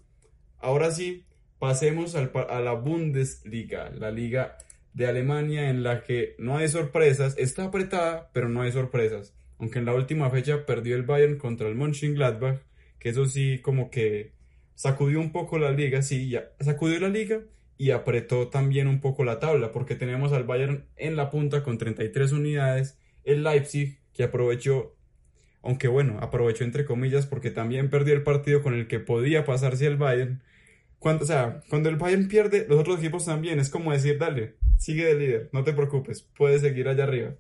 Ahora 0.59 0.91
sí, 0.91 1.25
pasemos 1.59 2.15
a 2.15 2.61
la 2.61 2.73
Bundesliga, 2.73 3.91
la 3.91 4.11
liga 4.11 4.57
de 4.93 5.07
Alemania 5.07 5.71
en 5.71 5.83
la 5.83 6.03
que 6.03 6.35
no 6.39 6.57
hay 6.57 6.69
sorpresas, 6.69 7.37
está 7.39 7.65
apretada, 7.65 8.31
pero 8.33 8.49
no 8.49 8.63
hay 8.63 8.73
sorpresas. 8.73 9.35
Aunque 9.59 9.79
en 9.79 9.85
la 9.85 9.95
última 9.95 10.31
fecha 10.31 10.67
perdió 10.67 10.97
el 10.97 11.03
Bayern 11.03 11.39
contra 11.39 11.69
el 11.69 11.75
Mönchengladbach, 11.75 12.61
que 12.99 13.11
eso 13.11 13.27
sí 13.27 13.61
como 13.61 13.91
que 13.91 14.33
sacudió 14.75 15.21
un 15.21 15.33
poco 15.33 15.59
la 15.59 15.71
liga, 15.71 16.03
sí, 16.03 16.31
ya 16.31 16.51
sacudió 16.61 16.99
la 16.99 17.09
liga 17.09 17.43
y 17.77 17.91
apretó 17.91 18.49
también 18.49 18.89
un 18.89 19.01
poco 19.01 19.25
la 19.25 19.39
tabla, 19.39 19.73
porque 19.73 19.95
tenemos 19.95 20.33
al 20.33 20.45
Bayern 20.45 20.87
en 20.97 21.17
la 21.17 21.31
punta 21.31 21.63
con 21.63 21.79
33 21.79 22.33
unidades, 22.33 22.99
el 23.25 23.43
Leipzig 23.43 23.99
que 24.13 24.25
aprovechó, 24.25 24.97
aunque 25.63 25.89
bueno, 25.89 26.19
aprovechó 26.21 26.65
entre 26.65 26.85
comillas 26.85 27.27
porque 27.27 27.51
también 27.51 27.91
perdió 27.91 28.15
el 28.15 28.23
partido 28.23 28.63
con 28.63 28.75
el 28.75 28.89
que 28.89 29.01
podía 29.01 29.45
pasarse 29.45 29.87
el 29.87 29.97
Bayern. 29.97 30.43
Cuando, 30.99 31.25
o 31.25 31.27
sea, 31.27 31.63
cuando 31.69 31.89
el 31.89 31.97
Bayern 31.97 32.29
pierde, 32.29 32.67
los 32.69 32.79
otros 32.79 32.99
equipos 32.99 33.25
también, 33.25 33.59
es 33.59 33.71
como 33.71 33.93
decir, 33.93 34.19
dale, 34.19 34.57
sigue 34.79 35.05
de 35.05 35.15
líder, 35.15 35.51
no 35.53 35.65
te 35.65 35.73
preocupes, 35.73 36.29
puedes 36.37 36.63
seguir 36.63 36.89
allá 36.89 37.05
arriba. 37.05 37.35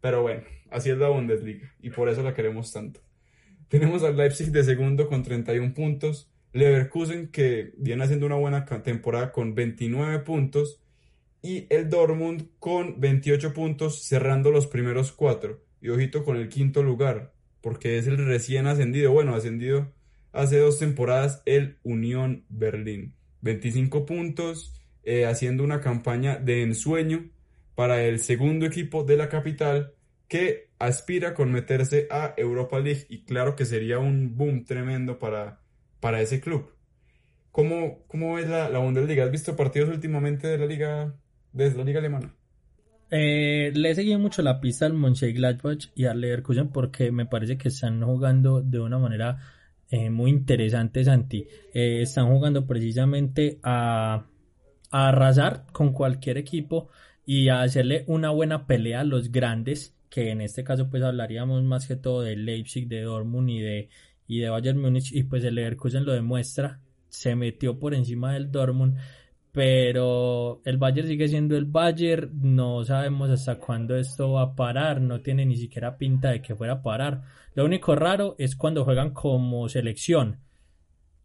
Pero 0.00 0.22
bueno, 0.22 0.42
así 0.70 0.90
es 0.90 0.98
la 0.98 1.08
Bundesliga 1.08 1.74
y 1.80 1.90
por 1.90 2.08
eso 2.08 2.22
la 2.22 2.34
queremos 2.34 2.72
tanto. 2.72 3.00
Tenemos 3.68 4.02
al 4.04 4.16
Leipzig 4.16 4.52
de 4.52 4.62
segundo 4.64 5.08
con 5.08 5.22
31 5.22 5.74
puntos, 5.74 6.30
Leverkusen 6.52 7.28
que 7.28 7.72
viene 7.76 8.04
haciendo 8.04 8.26
una 8.26 8.36
buena 8.36 8.64
temporada 8.64 9.32
con 9.32 9.54
29 9.54 10.20
puntos 10.20 10.80
y 11.42 11.66
el 11.68 11.90
Dortmund 11.90 12.48
con 12.58 13.00
28 13.00 13.52
puntos 13.52 14.02
cerrando 14.04 14.50
los 14.50 14.66
primeros 14.66 15.12
cuatro. 15.12 15.62
Y 15.80 15.90
ojito 15.90 16.24
con 16.24 16.36
el 16.36 16.48
quinto 16.48 16.82
lugar, 16.82 17.32
porque 17.66 17.98
es 17.98 18.06
el 18.06 18.24
recién 18.24 18.68
ascendido, 18.68 19.10
bueno, 19.10 19.34
ascendido 19.34 19.92
hace 20.32 20.60
dos 20.60 20.78
temporadas 20.78 21.42
el 21.46 21.78
Unión 21.82 22.44
Berlín. 22.48 23.16
25 23.40 24.06
puntos 24.06 24.72
eh, 25.02 25.26
haciendo 25.26 25.64
una 25.64 25.80
campaña 25.80 26.36
de 26.36 26.62
ensueño 26.62 27.28
para 27.74 28.04
el 28.04 28.20
segundo 28.20 28.66
equipo 28.66 29.02
de 29.02 29.16
la 29.16 29.28
capital 29.28 29.94
que 30.28 30.70
aspira 30.78 31.34
con 31.34 31.50
meterse 31.50 32.06
a 32.08 32.34
Europa 32.36 32.78
League 32.78 33.04
y 33.08 33.24
claro 33.24 33.56
que 33.56 33.64
sería 33.64 33.98
un 33.98 34.36
boom 34.36 34.64
tremendo 34.64 35.18
para, 35.18 35.58
para 35.98 36.20
ese 36.20 36.40
club. 36.40 36.72
¿Cómo, 37.50 38.04
cómo 38.06 38.38
es 38.38 38.48
la, 38.48 38.68
la 38.68 38.78
Bundesliga? 38.78 39.24
¿Has 39.24 39.32
visto 39.32 39.56
partidos 39.56 39.88
últimamente 39.88 40.46
de 40.46 40.58
la 40.58 40.66
liga, 40.66 41.16
de 41.52 41.74
la 41.74 41.82
liga 41.82 41.98
alemana? 41.98 42.32
Eh, 43.10 43.72
le 43.74 43.90
he 43.90 43.94
seguido 43.94 44.18
mucho 44.18 44.42
la 44.42 44.60
pista 44.60 44.86
al 44.86 44.94
Mönchengladbach 44.94 45.90
y 45.94 46.06
al 46.06 46.20
Leverkusen 46.20 46.68
porque 46.68 47.12
me 47.12 47.26
parece 47.26 47.56
que 47.56 47.68
están 47.68 48.02
jugando 48.02 48.62
de 48.62 48.80
una 48.80 48.98
manera 48.98 49.38
eh, 49.90 50.10
muy 50.10 50.30
interesante, 50.30 51.04
Santi. 51.04 51.46
están 51.72 52.28
jugando 52.28 52.66
precisamente 52.66 53.60
a 53.62 54.26
a 54.90 55.08
arrasar 55.08 55.66
con 55.72 55.92
cualquier 55.92 56.38
equipo 56.38 56.88
y 57.24 57.48
a 57.48 57.62
hacerle 57.62 58.04
una 58.06 58.30
buena 58.30 58.66
pelea 58.66 59.00
a 59.00 59.04
los 59.04 59.32
grandes, 59.32 59.94
que 60.08 60.30
en 60.30 60.40
este 60.40 60.64
caso 60.64 60.88
pues 60.88 61.02
hablaríamos 61.02 61.62
más 61.64 61.86
que 61.86 61.96
todo 61.96 62.22
de 62.22 62.36
Leipzig, 62.36 62.88
de 62.88 63.02
Dortmund 63.02 63.50
y 63.50 63.60
de, 63.60 63.88
y 64.26 64.40
de 64.40 64.48
Bayern 64.48 64.80
Múnich 64.80 65.12
y 65.12 65.24
pues 65.24 65.44
el 65.44 65.56
Leverkusen 65.56 66.04
lo 66.04 66.12
demuestra, 66.12 66.80
se 67.08 67.34
metió 67.34 67.78
por 67.78 67.94
encima 67.94 68.32
del 68.32 68.50
Dortmund, 68.50 68.96
pero 69.56 70.60
el 70.66 70.76
Bayern 70.76 71.08
sigue 71.08 71.28
siendo 71.28 71.56
el 71.56 71.64
Bayern, 71.64 72.30
no 72.42 72.84
sabemos 72.84 73.30
hasta 73.30 73.58
cuándo 73.58 73.96
esto 73.96 74.32
va 74.32 74.42
a 74.42 74.54
parar, 74.54 75.00
no 75.00 75.22
tiene 75.22 75.46
ni 75.46 75.56
siquiera 75.56 75.96
pinta 75.96 76.28
de 76.28 76.42
que 76.42 76.54
fuera 76.54 76.74
a 76.74 76.82
parar. 76.82 77.22
Lo 77.54 77.64
único 77.64 77.94
raro 77.94 78.36
es 78.38 78.54
cuando 78.54 78.84
juegan 78.84 79.14
como 79.14 79.66
selección, 79.70 80.40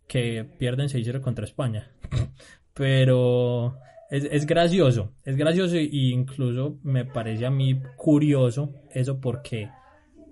que 0.08 0.46
pierden 0.58 0.88
6-0 0.88 1.20
contra 1.20 1.44
España. 1.44 1.92
pero 2.74 3.78
es, 4.10 4.24
es, 4.24 4.46
gracioso, 4.46 5.12
es 5.26 5.36
gracioso 5.36 5.76
e 5.76 5.90
incluso 5.92 6.80
me 6.84 7.04
parece 7.04 7.46
a 7.46 7.52
mí 7.52 7.82
curioso 7.98 8.76
eso 8.92 9.20
porque 9.20 9.70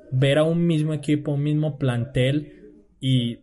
ver 0.10 0.38
a 0.38 0.44
un 0.44 0.66
mismo 0.66 0.94
equipo, 0.94 1.34
un 1.34 1.44
mismo 1.44 1.78
plantel 1.78 2.78
y 3.02 3.40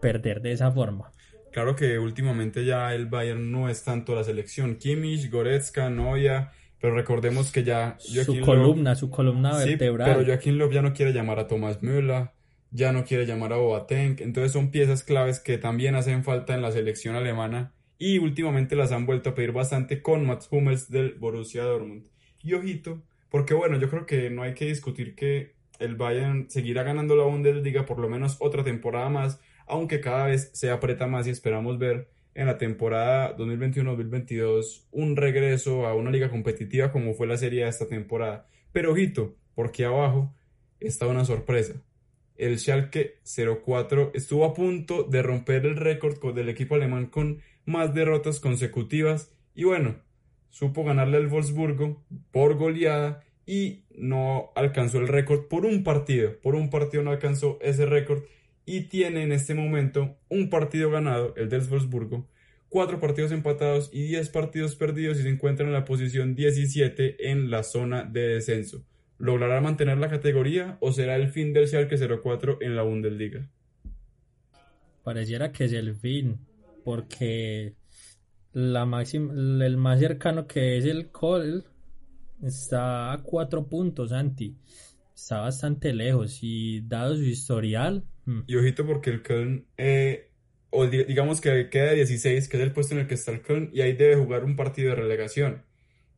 perder 0.00 0.42
de 0.42 0.50
esa 0.50 0.72
forma. 0.72 1.13
Claro 1.54 1.76
que 1.76 2.00
últimamente 2.00 2.64
ya 2.64 2.92
el 2.96 3.06
Bayern 3.06 3.52
no 3.52 3.68
es 3.68 3.84
tanto 3.84 4.16
la 4.16 4.24
selección. 4.24 4.74
Kimmich, 4.74 5.30
Goretzka, 5.30 5.88
Noya, 5.88 6.50
pero 6.80 6.96
recordemos 6.96 7.52
que 7.52 7.62
ya... 7.62 7.94
su 8.00 8.40
columna, 8.40 8.96
su 8.96 9.08
columna 9.08 9.56
vertebral. 9.56 10.16
pero 10.16 10.26
Joaquín 10.26 10.58
Love 10.58 10.74
ya 10.74 10.82
no 10.82 10.92
quiere 10.92 11.12
llamar 11.12 11.38
a 11.38 11.46
Thomas 11.46 11.80
Müller, 11.80 12.30
ya 12.72 12.90
no 12.90 13.04
quiere 13.04 13.24
llamar 13.24 13.52
a 13.52 13.58
Boateng, 13.58 14.16
entonces 14.18 14.50
son 14.50 14.72
piezas 14.72 15.04
claves 15.04 15.38
que 15.38 15.56
también 15.56 15.94
hacen 15.94 16.24
falta 16.24 16.56
en 16.56 16.62
la 16.62 16.72
selección 16.72 17.14
alemana 17.14 17.72
y 17.98 18.18
últimamente 18.18 18.74
las 18.74 18.90
han 18.90 19.06
vuelto 19.06 19.30
a 19.30 19.34
pedir 19.36 19.52
bastante 19.52 20.02
con 20.02 20.26
Mats 20.26 20.48
Hummels 20.50 20.90
del 20.90 21.14
Borussia 21.14 21.62
Dortmund. 21.62 22.02
Y 22.42 22.54
ojito, 22.54 23.00
porque 23.30 23.54
bueno, 23.54 23.78
yo 23.78 23.88
creo 23.88 24.06
que 24.06 24.28
no 24.28 24.42
hay 24.42 24.54
que 24.54 24.64
discutir 24.64 25.14
que 25.14 25.54
el 25.78 25.94
Bayern 25.94 26.50
seguirá 26.50 26.82
ganando 26.82 27.14
la 27.14 27.22
Bundesliga 27.22 27.86
por 27.86 28.00
lo 28.00 28.08
menos 28.08 28.38
otra 28.40 28.64
temporada 28.64 29.08
más, 29.08 29.40
aunque 29.66 30.00
cada 30.00 30.26
vez 30.26 30.50
se 30.52 30.70
aprieta 30.70 31.06
más 31.06 31.26
y 31.26 31.30
esperamos 31.30 31.78
ver 31.78 32.08
en 32.34 32.46
la 32.46 32.58
temporada 32.58 33.36
2021-2022 33.36 34.86
un 34.90 35.16
regreso 35.16 35.86
a 35.86 35.94
una 35.94 36.10
liga 36.10 36.30
competitiva 36.30 36.90
como 36.90 37.14
fue 37.14 37.26
la 37.26 37.36
serie 37.36 37.64
de 37.64 37.70
esta 37.70 37.86
temporada. 37.86 38.46
Pero 38.72 38.92
ojito, 38.92 39.36
porque 39.54 39.84
abajo 39.84 40.34
está 40.80 41.06
una 41.06 41.24
sorpresa. 41.24 41.74
el 42.36 42.58
Schalke 42.58 43.20
04 43.64 44.10
estuvo 44.14 44.44
a 44.44 44.54
punto 44.54 45.04
de 45.04 45.22
romper 45.22 45.64
el 45.66 45.76
récord 45.76 46.34
del 46.34 46.48
equipo 46.48 46.74
alemán 46.74 47.06
con 47.06 47.40
más 47.64 47.94
derrotas 47.94 48.40
consecutivas 48.40 49.32
y 49.54 49.64
bueno, 49.64 49.96
supo 50.50 50.84
ganarle 50.84 51.18
al 51.18 51.28
Wolfsburgo 51.28 52.02
por 52.32 52.56
goleada 52.56 53.22
y 53.46 53.84
no 53.96 54.50
alcanzó 54.56 54.98
el 54.98 55.08
récord 55.08 55.46
por 55.46 55.64
un 55.64 55.84
partido, 55.84 56.40
por 56.40 56.54
un 56.56 56.70
partido 56.70 57.02
no 57.02 57.10
alcanzó 57.12 57.58
ese 57.60 57.86
récord 57.86 58.24
y 58.66 58.82
tiene 58.82 59.22
en 59.22 59.32
este 59.32 59.54
momento 59.54 60.16
un 60.28 60.50
partido 60.50 60.90
ganado, 60.90 61.34
el 61.36 61.48
del 61.48 61.62
Wolfsburgo, 61.62 62.28
cuatro 62.68 62.98
partidos 62.98 63.32
empatados 63.32 63.90
y 63.92 64.02
diez 64.02 64.28
partidos 64.30 64.76
perdidos 64.76 65.18
y 65.18 65.22
se 65.22 65.28
encuentra 65.28 65.66
en 65.66 65.72
la 65.72 65.84
posición 65.84 66.34
17 66.34 67.30
en 67.30 67.50
la 67.50 67.62
zona 67.62 68.04
de 68.04 68.28
descenso. 68.28 68.84
¿Logrará 69.18 69.60
mantener 69.60 69.98
la 69.98 70.08
categoría 70.08 70.76
o 70.80 70.92
será 70.92 71.16
el 71.16 71.28
fin 71.28 71.52
del 71.52 71.68
Schalke 71.68 71.96
04 71.96 72.58
en 72.60 72.74
la 72.74 72.82
Bundesliga? 72.82 73.48
Pareciera 75.04 75.52
que 75.52 75.66
es 75.66 75.72
el 75.72 75.94
fin, 75.94 76.38
porque 76.82 77.74
el 78.54 79.76
más 79.76 79.98
cercano 80.00 80.46
que 80.46 80.78
es 80.78 80.84
el 80.84 81.10
Col 81.10 81.64
está 82.42 83.12
a 83.12 83.22
cuatro 83.22 83.66
puntos, 83.66 84.10
Santi. 84.10 84.56
Está 85.14 85.40
bastante 85.40 85.92
lejos 85.92 86.38
y 86.42 86.80
dado 86.80 87.16
su 87.16 87.22
historial. 87.22 88.04
Hmm. 88.26 88.40
Y 88.46 88.56
ojito 88.56 88.86
porque 88.86 89.10
el 89.10 89.22
Köln, 89.22 89.66
eh, 89.76 90.30
o 90.70 90.86
digamos 90.86 91.40
que 91.40 91.68
queda 91.70 91.92
16, 91.92 92.48
que 92.48 92.56
es 92.56 92.62
el 92.62 92.72
puesto 92.72 92.94
en 92.94 93.00
el 93.00 93.06
que 93.06 93.14
está 93.14 93.32
el 93.32 93.42
Köln, 93.42 93.70
y 93.72 93.80
ahí 93.80 93.92
debe 93.92 94.16
jugar 94.16 94.44
un 94.44 94.56
partido 94.56 94.90
de 94.90 94.96
relegación. 94.96 95.64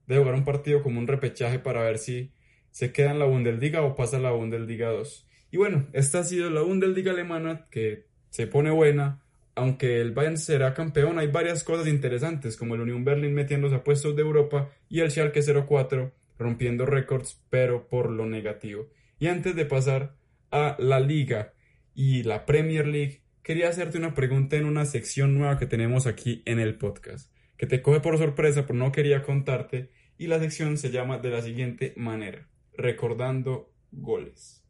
Debe 0.06 0.20
jugar 0.20 0.34
un 0.36 0.44
partido 0.44 0.82
como 0.82 1.00
un 1.00 1.06
repechaje 1.06 1.58
para 1.58 1.82
ver 1.82 1.98
si 1.98 2.32
se 2.70 2.92
queda 2.92 3.10
en 3.10 3.18
la 3.18 3.24
Bundesliga 3.24 3.82
o 3.82 3.96
pasa 3.96 4.18
a 4.18 4.20
la 4.20 4.30
Bundesliga 4.30 4.90
2. 4.90 5.26
Y 5.50 5.56
bueno, 5.56 5.86
esta 5.92 6.20
ha 6.20 6.24
sido 6.24 6.50
la 6.50 6.62
Bundesliga 6.62 7.12
alemana 7.12 7.66
que 7.70 8.06
se 8.30 8.46
pone 8.46 8.70
buena. 8.70 9.22
Aunque 9.54 10.02
el 10.02 10.12
Bayern 10.12 10.36
será 10.36 10.74
campeón, 10.74 11.18
hay 11.18 11.28
varias 11.28 11.64
cosas 11.64 11.86
interesantes, 11.86 12.58
como 12.58 12.74
el 12.74 12.82
Union 12.82 13.04
Berlin 13.04 13.32
metiendo 13.32 13.74
a 13.74 13.82
puestos 13.82 14.14
de 14.14 14.20
Europa 14.20 14.70
y 14.90 15.00
el 15.00 15.10
Schalke 15.10 15.40
04 15.42 16.12
rompiendo 16.38 16.84
récords, 16.84 17.40
pero 17.48 17.88
por 17.88 18.10
lo 18.10 18.26
negativo. 18.26 18.90
Y 19.18 19.28
antes 19.28 19.56
de 19.56 19.64
pasar 19.64 20.14
a 20.50 20.76
la 20.78 21.00
Liga 21.00 21.54
y 21.96 22.22
la 22.24 22.44
Premier 22.44 22.86
League, 22.86 23.22
quería 23.42 23.70
hacerte 23.70 23.96
una 23.96 24.14
pregunta 24.14 24.56
en 24.56 24.66
una 24.66 24.84
sección 24.84 25.34
nueva 25.34 25.58
que 25.58 25.64
tenemos 25.64 26.06
aquí 26.06 26.42
en 26.44 26.60
el 26.60 26.76
podcast, 26.76 27.32
que 27.56 27.66
te 27.66 27.80
coge 27.80 28.00
por 28.00 28.18
sorpresa, 28.18 28.66
pero 28.66 28.78
no 28.78 28.92
quería 28.92 29.22
contarte, 29.22 29.90
y 30.18 30.26
la 30.26 30.38
sección 30.38 30.76
se 30.76 30.90
llama 30.90 31.18
de 31.18 31.30
la 31.30 31.40
siguiente 31.40 31.94
manera, 31.96 32.46
recordando 32.76 33.72
goles. 33.90 34.62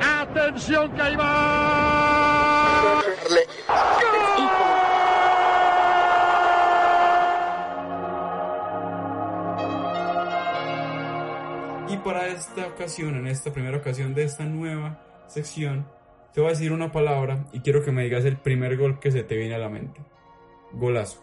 Atención 0.00 0.90
que. 0.92 1.77
Esta 12.38 12.66
ocasión, 12.66 13.16
en 13.16 13.26
esta 13.26 13.52
primera 13.52 13.76
ocasión 13.76 14.14
de 14.14 14.24
esta 14.24 14.44
nueva 14.44 15.24
sección, 15.26 15.86
te 16.32 16.40
voy 16.40 16.48
a 16.48 16.52
decir 16.52 16.72
una 16.72 16.90
palabra 16.90 17.46
y 17.52 17.60
quiero 17.60 17.84
que 17.84 17.92
me 17.92 18.04
digas 18.04 18.24
el 18.24 18.38
primer 18.38 18.76
gol 18.76 18.98
que 18.98 19.10
se 19.10 19.22
te 19.22 19.36
viene 19.36 19.54
a 19.54 19.58
la 19.58 19.68
mente. 19.68 20.00
Golazo. 20.72 21.22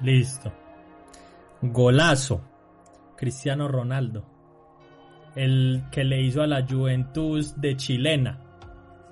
Listo. 0.00 0.52
Golazo. 1.60 2.42
Cristiano 3.16 3.68
Ronaldo 3.68 4.32
el 5.34 5.84
que 5.90 6.04
le 6.04 6.20
hizo 6.20 6.42
a 6.42 6.46
la 6.46 6.66
Juventus 6.66 7.60
de 7.60 7.76
Chilena. 7.76 8.38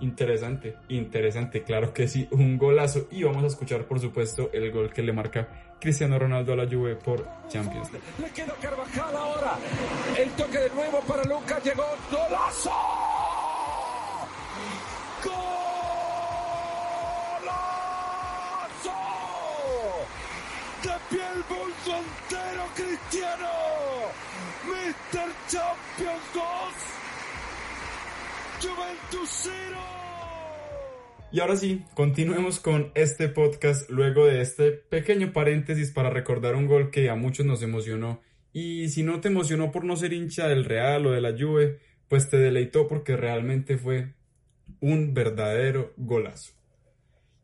Interesante, 0.01 0.77
interesante, 0.89 1.63
claro 1.63 1.93
que 1.93 2.09
sí, 2.09 2.27
un 2.31 2.57
golazo. 2.57 3.09
Y 3.11 3.23
vamos 3.23 3.45
a 3.45 3.49
escuchar, 3.49 3.85
por 3.85 4.01
supuesto, 4.01 4.51
el 4.53 4.71
gol 4.73 4.93
que 4.93 5.03
le 5.03 5.13
marca 5.13 5.77
Cristiano 5.79 6.19
Ronaldo 6.19 6.55
a 6.55 6.57
la 6.57 6.67
Juve 6.67 6.97
por 6.97 7.27
Champions 7.49 7.93
League. 7.93 8.07
Le 8.19 8.31
queda 8.31 8.55
Carvajal 8.61 9.17
ahora. 9.17 9.50
De 10.61 10.69
nuevo 10.75 11.01
para 11.09 11.25
Lucas, 11.25 11.65
llegó 11.65 11.87
golazo. 12.11 12.71
¡Golazo! 15.25 15.41
De 20.83 20.91
pie 21.09 21.23
el 21.35 21.43
bolso 21.45 21.97
entero, 21.97 22.63
Cristiano. 22.75 23.49
Mr. 24.67 25.31
Champions 25.49 26.27
2, 26.35 26.45
Juventus 28.61 29.31
0. 29.45 29.79
Y 31.33 31.41
ahora 31.41 31.57
sí, 31.57 31.87
continuemos 31.95 32.61
con 32.61 32.93
este 32.95 33.31
podcast 33.31 33.89
luego 33.89 34.27
de 34.27 34.43
este 34.43 34.73
pequeño 34.73 35.33
paréntesis 35.33 35.91
para 35.91 36.11
recordar 36.11 36.55
un 36.55 36.67
gol 36.67 36.91
que 36.91 37.09
a 37.09 37.15
muchos 37.15 37.47
nos 37.47 37.63
emocionó. 37.63 38.21
Y 38.53 38.89
si 38.89 39.03
no 39.03 39.21
te 39.21 39.29
emocionó 39.29 39.71
por 39.71 39.85
no 39.85 39.97
ser 39.97 40.13
hincha 40.13 40.49
del 40.49 40.65
Real 40.65 41.07
o 41.07 41.13
de 41.13 41.21
la 41.21 41.37
Juve, 41.39 41.79
pues 42.09 42.29
te 42.29 42.39
deleitó 42.39 42.89
porque 42.89 43.17
realmente 43.17 43.77
fue 43.79 44.15
un 44.81 45.15
verdadero 45.15 45.93
golazo. 45.97 46.53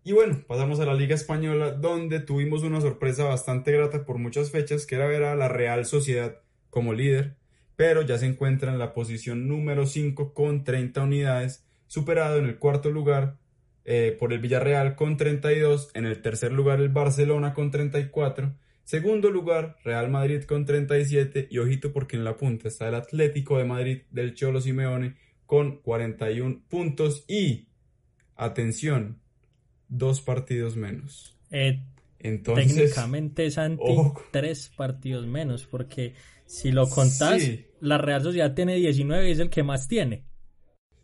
Y 0.02 0.12
bueno, 0.12 0.44
pasamos 0.46 0.78
a 0.78 0.86
la 0.86 0.94
Liga 0.94 1.14
Española, 1.14 1.72
donde 1.72 2.20
tuvimos 2.20 2.62
una 2.62 2.80
sorpresa 2.80 3.24
bastante 3.24 3.72
grata 3.72 4.04
por 4.04 4.18
muchas 4.18 4.52
fechas, 4.52 4.86
que 4.86 4.94
era 4.94 5.06
ver 5.06 5.24
a 5.24 5.34
la 5.34 5.48
Real 5.48 5.84
Sociedad 5.84 6.40
como 6.70 6.92
líder, 6.92 7.34
pero 7.74 8.02
ya 8.02 8.16
se 8.16 8.26
encuentra 8.26 8.72
en 8.72 8.78
la 8.78 8.94
posición 8.94 9.48
número 9.48 9.84
5 9.84 10.32
con 10.32 10.62
30 10.62 11.02
unidades, 11.02 11.64
superado 11.88 12.38
en 12.38 12.46
el 12.46 12.58
cuarto 12.58 12.90
lugar 12.90 13.36
eh, 13.84 14.16
por 14.18 14.32
el 14.32 14.38
Villarreal 14.38 14.96
con 14.96 15.16
32, 15.16 15.90
en 15.94 16.06
el 16.06 16.22
tercer 16.22 16.52
lugar 16.52 16.80
el 16.80 16.88
Barcelona 16.88 17.52
con 17.54 17.70
34, 17.70 18.52
segundo 18.86 19.30
lugar 19.30 19.76
Real 19.84 20.08
Madrid 20.08 20.44
con 20.44 20.64
37 20.64 21.48
y 21.50 21.58
ojito 21.58 21.92
porque 21.92 22.16
en 22.16 22.24
la 22.24 22.38
punta 22.38 22.68
está 22.68 22.88
el 22.88 22.94
Atlético 22.94 23.58
de 23.58 23.64
Madrid 23.64 23.98
del 24.10 24.34
Cholo 24.34 24.62
Simeone 24.62 25.16
con 25.44 25.82
41 25.82 26.62
puntos 26.68 27.24
y, 27.28 27.68
atención, 28.36 29.20
dos 29.88 30.22
partidos 30.22 30.76
menos. 30.76 31.36
Eh, 31.50 31.82
Entonces, 32.18 32.74
técnicamente 32.74 33.50
Santi, 33.50 33.84
tres 34.30 34.72
partidos 34.74 35.26
menos 35.26 35.66
porque 35.66 36.14
si 36.46 36.70
lo 36.72 36.88
contás, 36.88 37.42
la 37.80 37.98
Real 37.98 38.22
Sociedad 38.22 38.54
tiene 38.54 38.76
19 38.76 39.28
y 39.28 39.32
es 39.32 39.38
el 39.40 39.50
que 39.50 39.62
más 39.62 39.88
tiene. 39.88 40.24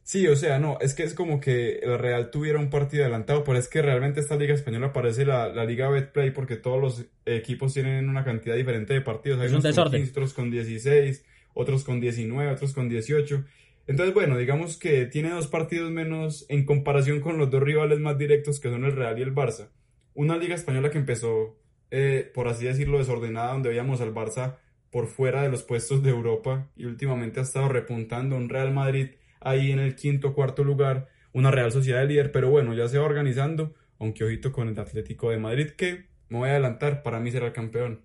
Sí, 0.05 0.27
o 0.27 0.35
sea, 0.35 0.59
no, 0.59 0.79
es 0.81 0.95
que 0.95 1.05
es 1.05 1.15
como 1.15 1.41
que 1.41 1.79
el 1.79 1.97
Real 1.99 2.31
tuviera 2.31 2.59
un 2.59 2.71
partido 2.71 3.05
adelantado, 3.05 3.45
pero 3.45 3.57
es 3.57 3.69
que 3.69 3.83
realmente 3.83 4.21
esta 4.21 4.37
liga 4.37 4.53
española 4.53 4.93
parece 4.93 5.25
la, 5.25 5.49
la 5.49 5.65
liga 5.65 5.89
Betplay 5.89 6.33
porque 6.33 6.57
todos 6.57 6.81
los 6.81 7.05
equipos 7.25 7.73
tienen 7.73 8.09
una 8.09 8.25
cantidad 8.25 8.57
diferente 8.57 8.95
de 8.95 9.01
partidos. 9.01 9.41
Hay 9.41 9.49
unos 9.49 9.63
con 9.63 9.91
15, 9.91 10.11
otros 10.11 10.35
con 10.35 10.51
16, 10.51 11.25
otros 11.55 11.85
con 11.85 12.01
19, 12.01 12.53
otros 12.53 12.73
con 12.73 12.89
18. 12.89 13.45
Entonces, 13.87 14.15
bueno, 14.15 14.37
digamos 14.39 14.77
que 14.77 15.07
tiene 15.07 15.31
dos 15.31 15.47
partidos 15.47 15.91
menos 15.93 16.47
en 16.49 16.65
comparación 16.65 17.21
con 17.21 17.39
los 17.39 17.51
dos 17.51 17.63
rivales 17.63 18.01
más 18.01 18.19
directos 18.19 18.59
que 18.59 18.71
son 18.71 18.85
el 18.85 18.97
Real 18.97 19.19
y 19.19 19.23
el 19.23 19.35
Barça. 19.35 19.69
Una 20.15 20.37
liga 20.37 20.57
española 20.57 20.91
que 20.91 20.99
empezó, 20.99 21.57
eh, 21.91 22.31
por 22.35 22.49
así 22.49 22.67
decirlo, 22.67 22.99
desordenada, 22.99 23.53
donde 23.53 23.71
veíamos 23.71 24.01
al 24.01 24.13
Barça 24.15 24.57
por 24.91 25.07
fuera 25.07 25.43
de 25.43 25.49
los 25.49 25.63
puestos 25.63 26.03
de 26.03 26.11
Europa 26.11 26.69
y 26.77 26.85
últimamente 26.85 27.41
ha 27.41 27.45
estado 27.45 27.69
repuntando 27.69 28.37
un 28.37 28.49
Real 28.49 28.73
Madrid 28.73 29.11
ahí 29.45 29.71
en 29.71 29.79
el 29.79 29.95
quinto 29.97 30.29
o 30.29 30.35
cuarto 30.35 30.65
lugar, 30.65 31.09
una 31.33 31.51
Real 31.51 31.73
Sociedad 31.73 32.01
de 32.01 32.07
líder, 32.07 32.33
pero 32.33 32.51
bueno, 32.51 32.75
ya 32.75 32.89
se 32.89 32.99
va 32.99 33.05
organizando, 33.05 33.75
aunque 33.99 34.25
ojito 34.25 34.53
con 34.53 34.69
el 34.69 34.79
Atlético 34.79 35.31
de 35.31 35.39
Madrid 35.39 35.71
que 35.71 36.07
me 36.29 36.39
voy 36.39 36.49
a 36.49 36.53
adelantar, 36.53 37.03
para 37.03 37.21
mí 37.21 37.31
será 37.31 37.47
el 37.47 37.53
campeón. 37.53 38.03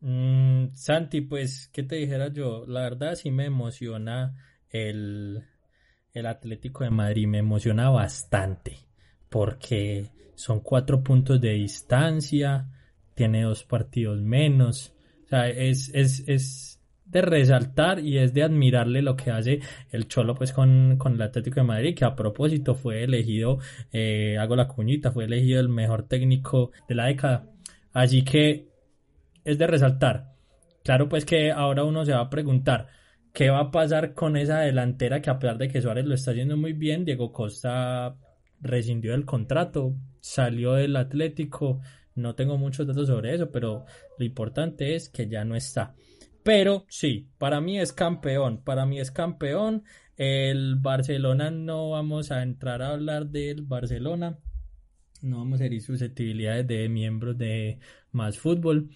Mm, 0.00 0.74
Santi, 0.74 1.20
pues, 1.20 1.68
¿qué 1.72 1.82
te 1.82 1.96
dijera 1.96 2.32
yo? 2.32 2.64
La 2.66 2.82
verdad 2.82 3.14
sí 3.14 3.30
me 3.30 3.46
emociona 3.46 4.34
el, 4.70 5.42
el 6.12 6.26
Atlético 6.26 6.84
de 6.84 6.90
Madrid, 6.90 7.26
me 7.26 7.38
emociona 7.38 7.90
bastante, 7.90 8.78
porque 9.28 10.10
son 10.34 10.60
cuatro 10.60 11.02
puntos 11.02 11.40
de 11.40 11.52
distancia, 11.52 12.68
tiene 13.14 13.42
dos 13.42 13.64
partidos 13.64 14.20
menos, 14.20 14.94
sea, 15.30 15.48
es, 15.48 15.90
es, 15.94 16.24
es 16.26 16.69
de 17.10 17.22
resaltar 17.22 18.00
y 18.00 18.18
es 18.18 18.32
de 18.32 18.42
admirarle 18.42 19.02
lo 19.02 19.16
que 19.16 19.30
hace 19.30 19.60
el 19.90 20.06
Cholo 20.08 20.34
pues 20.34 20.52
con, 20.52 20.96
con 20.96 21.14
el 21.14 21.22
Atlético 21.22 21.60
de 21.60 21.66
Madrid, 21.66 21.94
que 21.94 22.04
a 22.04 22.14
propósito 22.14 22.74
fue 22.74 23.04
elegido, 23.04 23.58
eh, 23.92 24.38
hago 24.38 24.56
la 24.56 24.68
cuñita, 24.68 25.10
fue 25.10 25.24
elegido 25.24 25.60
el 25.60 25.68
mejor 25.68 26.06
técnico 26.06 26.70
de 26.88 26.94
la 26.94 27.06
década. 27.06 27.46
Así 27.92 28.22
que 28.22 28.68
es 29.44 29.58
de 29.58 29.66
resaltar. 29.66 30.32
Claro 30.84 31.08
pues 31.08 31.24
que 31.24 31.50
ahora 31.50 31.84
uno 31.84 32.04
se 32.04 32.12
va 32.12 32.20
a 32.20 32.30
preguntar, 32.30 32.88
¿qué 33.32 33.50
va 33.50 33.60
a 33.60 33.70
pasar 33.70 34.14
con 34.14 34.36
esa 34.36 34.60
delantera 34.60 35.20
que 35.20 35.30
a 35.30 35.38
pesar 35.38 35.58
de 35.58 35.68
que 35.68 35.82
Suárez 35.82 36.06
lo 36.06 36.14
está 36.14 36.30
haciendo 36.30 36.56
muy 36.56 36.72
bien, 36.72 37.04
Diego 37.04 37.32
Costa 37.32 38.16
rescindió 38.60 39.14
el 39.14 39.24
contrato, 39.24 39.94
salió 40.20 40.74
del 40.74 40.96
Atlético, 40.96 41.80
no 42.14 42.34
tengo 42.34 42.58
muchos 42.58 42.86
datos 42.86 43.08
sobre 43.08 43.34
eso, 43.34 43.50
pero 43.50 43.84
lo 44.18 44.24
importante 44.24 44.94
es 44.94 45.08
que 45.08 45.28
ya 45.28 45.44
no 45.44 45.56
está. 45.56 45.94
Pero 46.42 46.86
sí, 46.88 47.28
para 47.38 47.60
mí 47.60 47.78
es 47.78 47.92
campeón, 47.92 48.62
para 48.64 48.86
mí 48.86 48.98
es 49.00 49.10
campeón. 49.10 49.84
El 50.16 50.76
Barcelona 50.76 51.50
no 51.50 51.90
vamos 51.90 52.30
a 52.30 52.42
entrar 52.42 52.82
a 52.82 52.92
hablar 52.92 53.26
del 53.26 53.62
Barcelona. 53.62 54.38
No 55.22 55.38
vamos 55.38 55.60
a 55.60 55.66
herir 55.66 55.82
susceptibilidades 55.82 56.66
de 56.66 56.88
miembros 56.88 57.36
de 57.36 57.78
más 58.12 58.38
fútbol. 58.38 58.90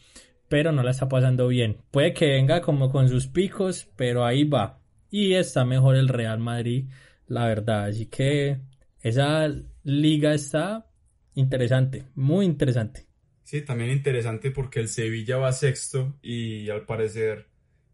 Pero 0.49 0.73
no 0.73 0.83
la 0.83 0.91
está 0.91 1.09
pasando 1.09 1.49
bien. 1.49 1.79
Puede 1.91 2.13
que 2.13 2.27
venga 2.27 2.61
como 2.61 2.91
con 2.91 3.09
sus 3.09 3.27
picos, 3.27 3.89
pero 3.97 4.25
ahí 4.25 4.45
va. 4.45 4.81
Y 5.11 5.35
está 5.35 5.65
mejor 5.65 5.97
el 5.97 6.09
Real 6.09 6.39
Madrid, 6.39 6.89
la 7.27 7.47
verdad. 7.47 7.87
Así 7.87 8.07
que 8.07 8.61
esa 9.01 9.49
liga 9.83 10.35
está 10.35 10.87
interesante, 11.35 12.07
muy 12.15 12.47
interesante. 12.47 13.07
Sí, 13.45 13.61
también 13.61 13.91
interesante 13.91 14.51
porque 14.51 14.81
el 14.81 14.89
Sevilla 14.89 15.37
va 15.37 15.53
sexto 15.53 16.15
y 16.23 16.71
al 16.71 16.87
parecer 16.87 17.47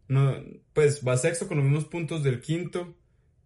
no, 0.07 0.35
pues 0.73 1.01
va 1.07 1.15
sexto 1.17 1.47
con 1.47 1.57
los 1.57 1.65
mismos 1.65 1.85
puntos 1.85 2.23
del 2.23 2.41
quinto, 2.41 2.95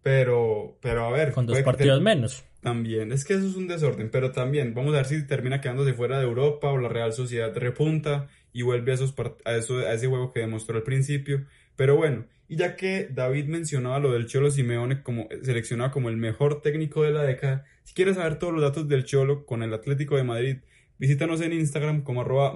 pero, 0.02 0.78
pero 0.80 1.04
a 1.04 1.10
ver. 1.10 1.32
Con 1.32 1.46
dos 1.46 1.60
partidos 1.62 2.00
menos. 2.00 2.44
También, 2.60 3.12
es 3.12 3.24
que 3.24 3.34
eso 3.34 3.46
es 3.46 3.54
un 3.54 3.68
desorden, 3.68 4.10
pero 4.10 4.32
también 4.32 4.74
vamos 4.74 4.94
a 4.94 4.96
ver 4.96 5.06
si 5.06 5.24
termina 5.26 5.60
quedándose 5.60 5.94
fuera 5.94 6.18
de 6.18 6.24
Europa 6.24 6.70
o 6.70 6.78
la 6.78 6.88
Real 6.88 7.12
Sociedad 7.12 7.54
repunta 7.56 8.28
y 8.52 8.62
vuelve 8.62 8.90
a, 8.90 8.94
esos 8.94 9.14
a, 9.44 9.54
eso, 9.54 9.78
a 9.78 9.92
ese 9.92 10.08
juego 10.08 10.32
que 10.32 10.40
demostró 10.40 10.76
al 10.76 10.82
principio. 10.82 11.46
Pero 11.76 11.94
bueno, 11.94 12.26
y 12.48 12.56
ya 12.56 12.74
que 12.74 13.08
David 13.08 13.46
mencionaba 13.46 14.00
lo 14.00 14.12
del 14.12 14.26
Cholo 14.26 14.50
Simeone 14.50 15.02
como 15.02 15.28
seleccionado 15.42 15.92
como 15.92 16.08
el 16.08 16.16
mejor 16.16 16.62
técnico 16.62 17.04
de 17.04 17.12
la 17.12 17.22
década, 17.22 17.64
si 17.84 17.94
quieres 17.94 18.16
saber 18.16 18.38
todos 18.40 18.52
los 18.52 18.62
datos 18.62 18.88
del 18.88 19.04
Cholo 19.04 19.46
con 19.46 19.62
el 19.62 19.72
Atlético 19.72 20.16
de 20.16 20.24
Madrid, 20.24 20.56
visítanos 20.98 21.40
en 21.40 21.52
Instagram 21.52 22.02
como 22.02 22.22
arroba. 22.22 22.54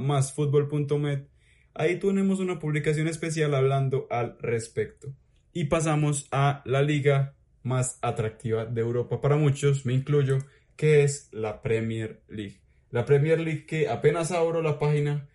Ahí 1.75 1.99
tenemos 1.99 2.41
una 2.41 2.59
publicación 2.59 3.09
especial 3.09 3.55
hablando 3.55 4.07
al 4.11 4.37
respecto. 4.41 5.15
Y 5.53 5.65
pasamos 5.65 6.29
a 6.31 6.63
la 6.65 6.83
liga 6.83 7.35
más 7.63 7.99
atractiva 8.03 8.67
de 8.67 8.81
Europa 8.81 9.21
para 9.21 9.37
muchos, 9.37 9.85
me 9.85 9.93
incluyo, 9.93 10.39
que 10.77 11.03
es 11.03 11.29
la 11.33 11.63
Premier 11.63 12.23
League. 12.29 12.61
La 12.91 13.05
Premier 13.05 13.41
League 13.41 13.67
que 13.67 13.89
apenas 13.89 14.33
abro 14.33 14.63
la 14.63 14.79
página 14.79 15.29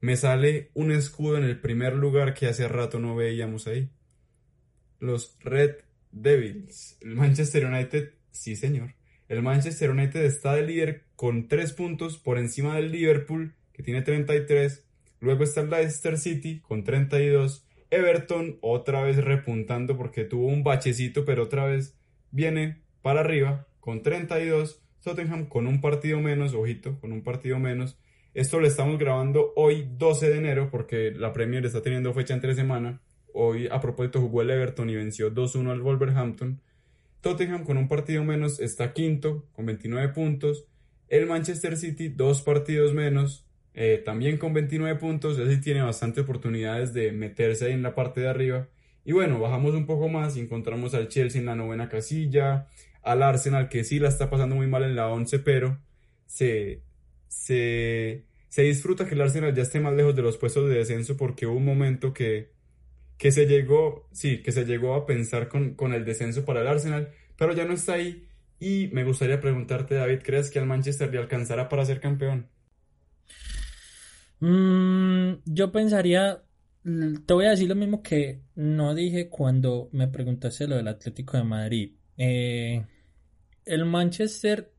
me 0.00 0.16
sale 0.16 0.70
un 0.74 0.92
escudo 0.92 1.38
en 1.38 1.44
el 1.44 1.60
primer 1.60 1.94
lugar 1.94 2.34
que 2.34 2.46
hace 2.46 2.68
rato 2.68 2.98
no 2.98 3.16
veíamos 3.16 3.66
ahí. 3.66 3.90
Los 5.00 5.36
Red 5.40 5.76
Devils. 6.12 6.98
El 7.00 7.14
Manchester 7.14 7.66
United, 7.66 8.14
sí 8.30 8.56
señor. 8.56 8.94
El 9.28 9.42
Manchester 9.42 9.90
United 9.90 10.22
está 10.24 10.54
de 10.54 10.62
líder 10.62 11.07
con 11.18 11.48
3 11.48 11.72
puntos 11.72 12.16
por 12.16 12.38
encima 12.38 12.76
del 12.76 12.92
Liverpool, 12.92 13.56
que 13.72 13.82
tiene 13.82 14.02
33. 14.02 14.84
Luego 15.18 15.42
está 15.42 15.62
el 15.62 15.70
Leicester 15.70 16.16
City 16.16 16.60
con 16.60 16.84
32. 16.84 17.66
Everton 17.90 18.58
otra 18.60 19.02
vez 19.02 19.16
repuntando 19.16 19.96
porque 19.96 20.22
tuvo 20.22 20.46
un 20.46 20.62
bachecito, 20.62 21.24
pero 21.24 21.42
otra 21.42 21.64
vez 21.64 21.98
viene 22.30 22.82
para 23.02 23.18
arriba 23.18 23.66
con 23.80 24.04
32. 24.04 24.80
Tottenham 25.02 25.46
con 25.48 25.66
un 25.66 25.80
partido 25.80 26.20
menos, 26.20 26.54
ojito, 26.54 27.00
con 27.00 27.10
un 27.10 27.24
partido 27.24 27.58
menos. 27.58 27.98
Esto 28.32 28.60
lo 28.60 28.68
estamos 28.68 28.96
grabando 28.96 29.52
hoy 29.56 29.88
12 29.98 30.30
de 30.30 30.38
enero 30.38 30.70
porque 30.70 31.10
la 31.10 31.32
Premier 31.32 31.66
está 31.66 31.82
teniendo 31.82 32.14
fecha 32.14 32.34
entre 32.34 32.54
semana. 32.54 33.02
Hoy 33.32 33.66
a 33.66 33.80
propósito 33.80 34.20
jugó 34.20 34.42
el 34.42 34.50
Everton 34.50 34.88
y 34.88 34.94
venció 34.94 35.34
2-1 35.34 35.72
al 35.72 35.82
Wolverhampton. 35.82 36.60
Tottenham 37.22 37.64
con 37.64 37.76
un 37.76 37.88
partido 37.88 38.22
menos 38.22 38.60
está 38.60 38.92
quinto 38.92 39.48
con 39.50 39.66
29 39.66 40.10
puntos. 40.10 40.68
El 41.08 41.26
Manchester 41.26 41.76
City 41.76 42.08
dos 42.08 42.42
partidos 42.42 42.94
menos, 42.94 43.46
eh, 43.74 44.02
también 44.04 44.38
con 44.38 44.52
29 44.52 44.98
puntos. 44.98 45.38
Él 45.38 45.50
sí 45.50 45.60
tiene 45.60 45.82
bastante 45.82 46.20
oportunidades 46.20 46.92
de 46.92 47.12
meterse 47.12 47.66
ahí 47.66 47.72
en 47.72 47.82
la 47.82 47.94
parte 47.94 48.20
de 48.20 48.28
arriba. 48.28 48.68
Y 49.04 49.12
bueno, 49.12 49.40
bajamos 49.40 49.74
un 49.74 49.86
poco 49.86 50.08
más 50.08 50.36
y 50.36 50.40
encontramos 50.40 50.94
al 50.94 51.08
Chelsea 51.08 51.40
en 51.40 51.46
la 51.46 51.56
novena 51.56 51.88
casilla, 51.88 52.68
al 53.02 53.22
Arsenal 53.22 53.68
que 53.68 53.84
sí 53.84 53.98
la 53.98 54.08
está 54.08 54.28
pasando 54.28 54.56
muy 54.56 54.66
mal 54.66 54.82
en 54.82 54.96
la 54.96 55.08
11, 55.08 55.38
pero 55.38 55.78
se, 56.26 56.82
se, 57.28 58.24
se 58.48 58.62
disfruta 58.62 59.06
que 59.06 59.14
el 59.14 59.22
Arsenal 59.22 59.54
ya 59.54 59.62
esté 59.62 59.80
más 59.80 59.94
lejos 59.94 60.14
de 60.14 60.22
los 60.22 60.36
puestos 60.36 60.68
de 60.68 60.76
descenso 60.76 61.16
porque 61.16 61.46
hubo 61.46 61.56
un 61.56 61.64
momento 61.64 62.12
que 62.12 62.50
que 63.18 63.32
se 63.32 63.46
llegó, 63.46 64.08
sí, 64.12 64.42
que 64.42 64.52
se 64.52 64.64
llegó 64.64 64.94
a 64.94 65.04
pensar 65.04 65.48
con, 65.48 65.74
con 65.74 65.92
el 65.92 66.04
descenso 66.04 66.44
para 66.44 66.60
el 66.62 66.68
Arsenal, 66.68 67.10
pero 67.36 67.52
ya 67.52 67.64
no 67.64 67.74
está 67.74 67.94
ahí. 67.94 68.27
Y 68.60 68.88
me 68.88 69.04
gustaría 69.04 69.40
preguntarte, 69.40 69.94
David, 69.94 70.20
¿crees 70.24 70.50
que 70.50 70.58
al 70.58 70.66
Manchester 70.66 71.12
le 71.12 71.18
alcanzará 71.18 71.68
para 71.68 71.84
ser 71.84 72.00
campeón? 72.00 72.48
Mm, 74.40 75.42
yo 75.44 75.72
pensaría, 75.72 76.42
te 76.82 77.34
voy 77.34 77.46
a 77.46 77.50
decir 77.50 77.68
lo 77.68 77.74
mismo 77.74 78.02
que 78.02 78.42
no 78.54 78.94
dije 78.94 79.28
cuando 79.28 79.88
me 79.92 80.08
preguntaste 80.08 80.66
lo 80.66 80.76
del 80.76 80.88
Atlético 80.88 81.36
de 81.36 81.44
Madrid. 81.44 81.92
Eh, 82.16 82.84
el 83.64 83.84
Manchester 83.84 84.72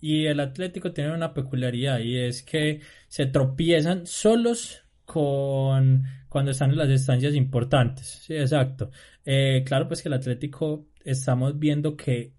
y 0.00 0.26
el 0.26 0.40
Atlético 0.40 0.92
tienen 0.92 1.12
una 1.12 1.34
peculiaridad 1.34 1.98
y 1.98 2.16
es 2.16 2.42
que 2.42 2.80
se 3.08 3.26
tropiezan 3.26 4.06
solos 4.06 4.82
con 5.04 6.04
cuando 6.28 6.52
están 6.52 6.70
en 6.70 6.78
las 6.78 6.88
estancias 6.88 7.34
importantes. 7.34 8.06
Sí, 8.06 8.34
exacto. 8.34 8.90
Eh, 9.24 9.64
claro, 9.66 9.88
pues 9.88 10.00
que 10.00 10.08
el 10.08 10.14
Atlético 10.14 10.86
estamos 11.04 11.58
viendo 11.58 11.96
que 11.96 12.32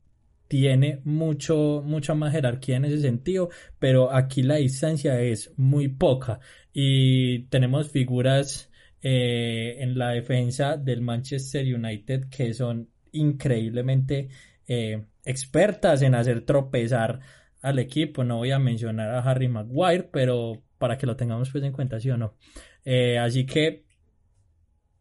tiene 0.52 1.00
mucho, 1.06 1.82
mucha 1.82 2.14
más 2.14 2.34
jerarquía 2.34 2.76
en 2.76 2.84
ese 2.84 3.00
sentido, 3.00 3.48
pero 3.80 4.14
aquí 4.14 4.44
la 4.44 4.56
distancia 4.56 5.18
es 5.22 5.54
muy 5.56 5.88
poca 5.88 6.42
y 6.74 7.44
tenemos 7.44 7.90
figuras 7.90 8.70
eh, 9.02 9.78
en 9.80 9.98
la 9.98 10.10
defensa 10.10 10.76
del 10.76 11.00
Manchester 11.00 11.64
United 11.74 12.28
que 12.30 12.54
son 12.54 12.90
increíblemente 13.14 14.28
eh, 14.68 15.06
expertas 15.24 16.02
en 16.02 16.16
hacer 16.16 16.42
tropezar 16.42 17.22
al 17.62 17.80
equipo. 17.80 18.26
No 18.26 18.40
voy 18.40 18.52
a 18.52 18.60
mencionar 18.60 19.10
a 19.10 19.20
Harry 19.20 19.48
Maguire, 19.48 20.10
pero 20.12 20.64
para 20.78 20.98
que 20.98 21.08
lo 21.08 21.16
tengamos 21.16 21.50
pues 21.50 21.64
en 21.64 21.72
cuenta, 21.72 21.98
sí 21.98 22.10
o 22.10 22.18
no. 22.18 22.36
Eh, 22.84 23.18
así 23.18 23.46
que 23.46 23.86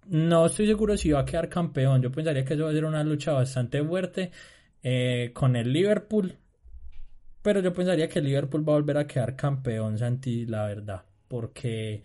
no 0.07 0.47
estoy 0.47 0.69
seguro 0.69 0.97
si 0.97 1.11
va 1.11 1.23
a 1.23 1.25
quedar 1.25 1.49
campeón. 1.49 2.03
Yo 2.03 2.13
pensaría 2.13 2.45
que 2.45 2.55
eso 2.55 2.67
va 2.67 2.71
a 2.71 2.73
ser 2.73 2.85
una 2.85 3.03
lucha 3.03 3.33
bastante 3.33 3.83
fuerte 3.83 4.31
eh, 4.83 5.31
con 5.35 5.57
el 5.57 5.73
Liverpool. 5.73 6.37
Pero 7.43 7.61
yo 7.61 7.73
pensaría 7.73 8.09
que 8.09 8.19
el 8.19 8.27
Liverpool 8.27 8.69
va 8.69 8.75
a 8.75 8.77
volver 8.77 8.99
a 8.99 9.07
quedar 9.07 9.37
campeón, 9.37 9.99
Santi, 9.99 10.47
la 10.47 10.67
verdad. 10.67 11.05
Porque 11.29 12.03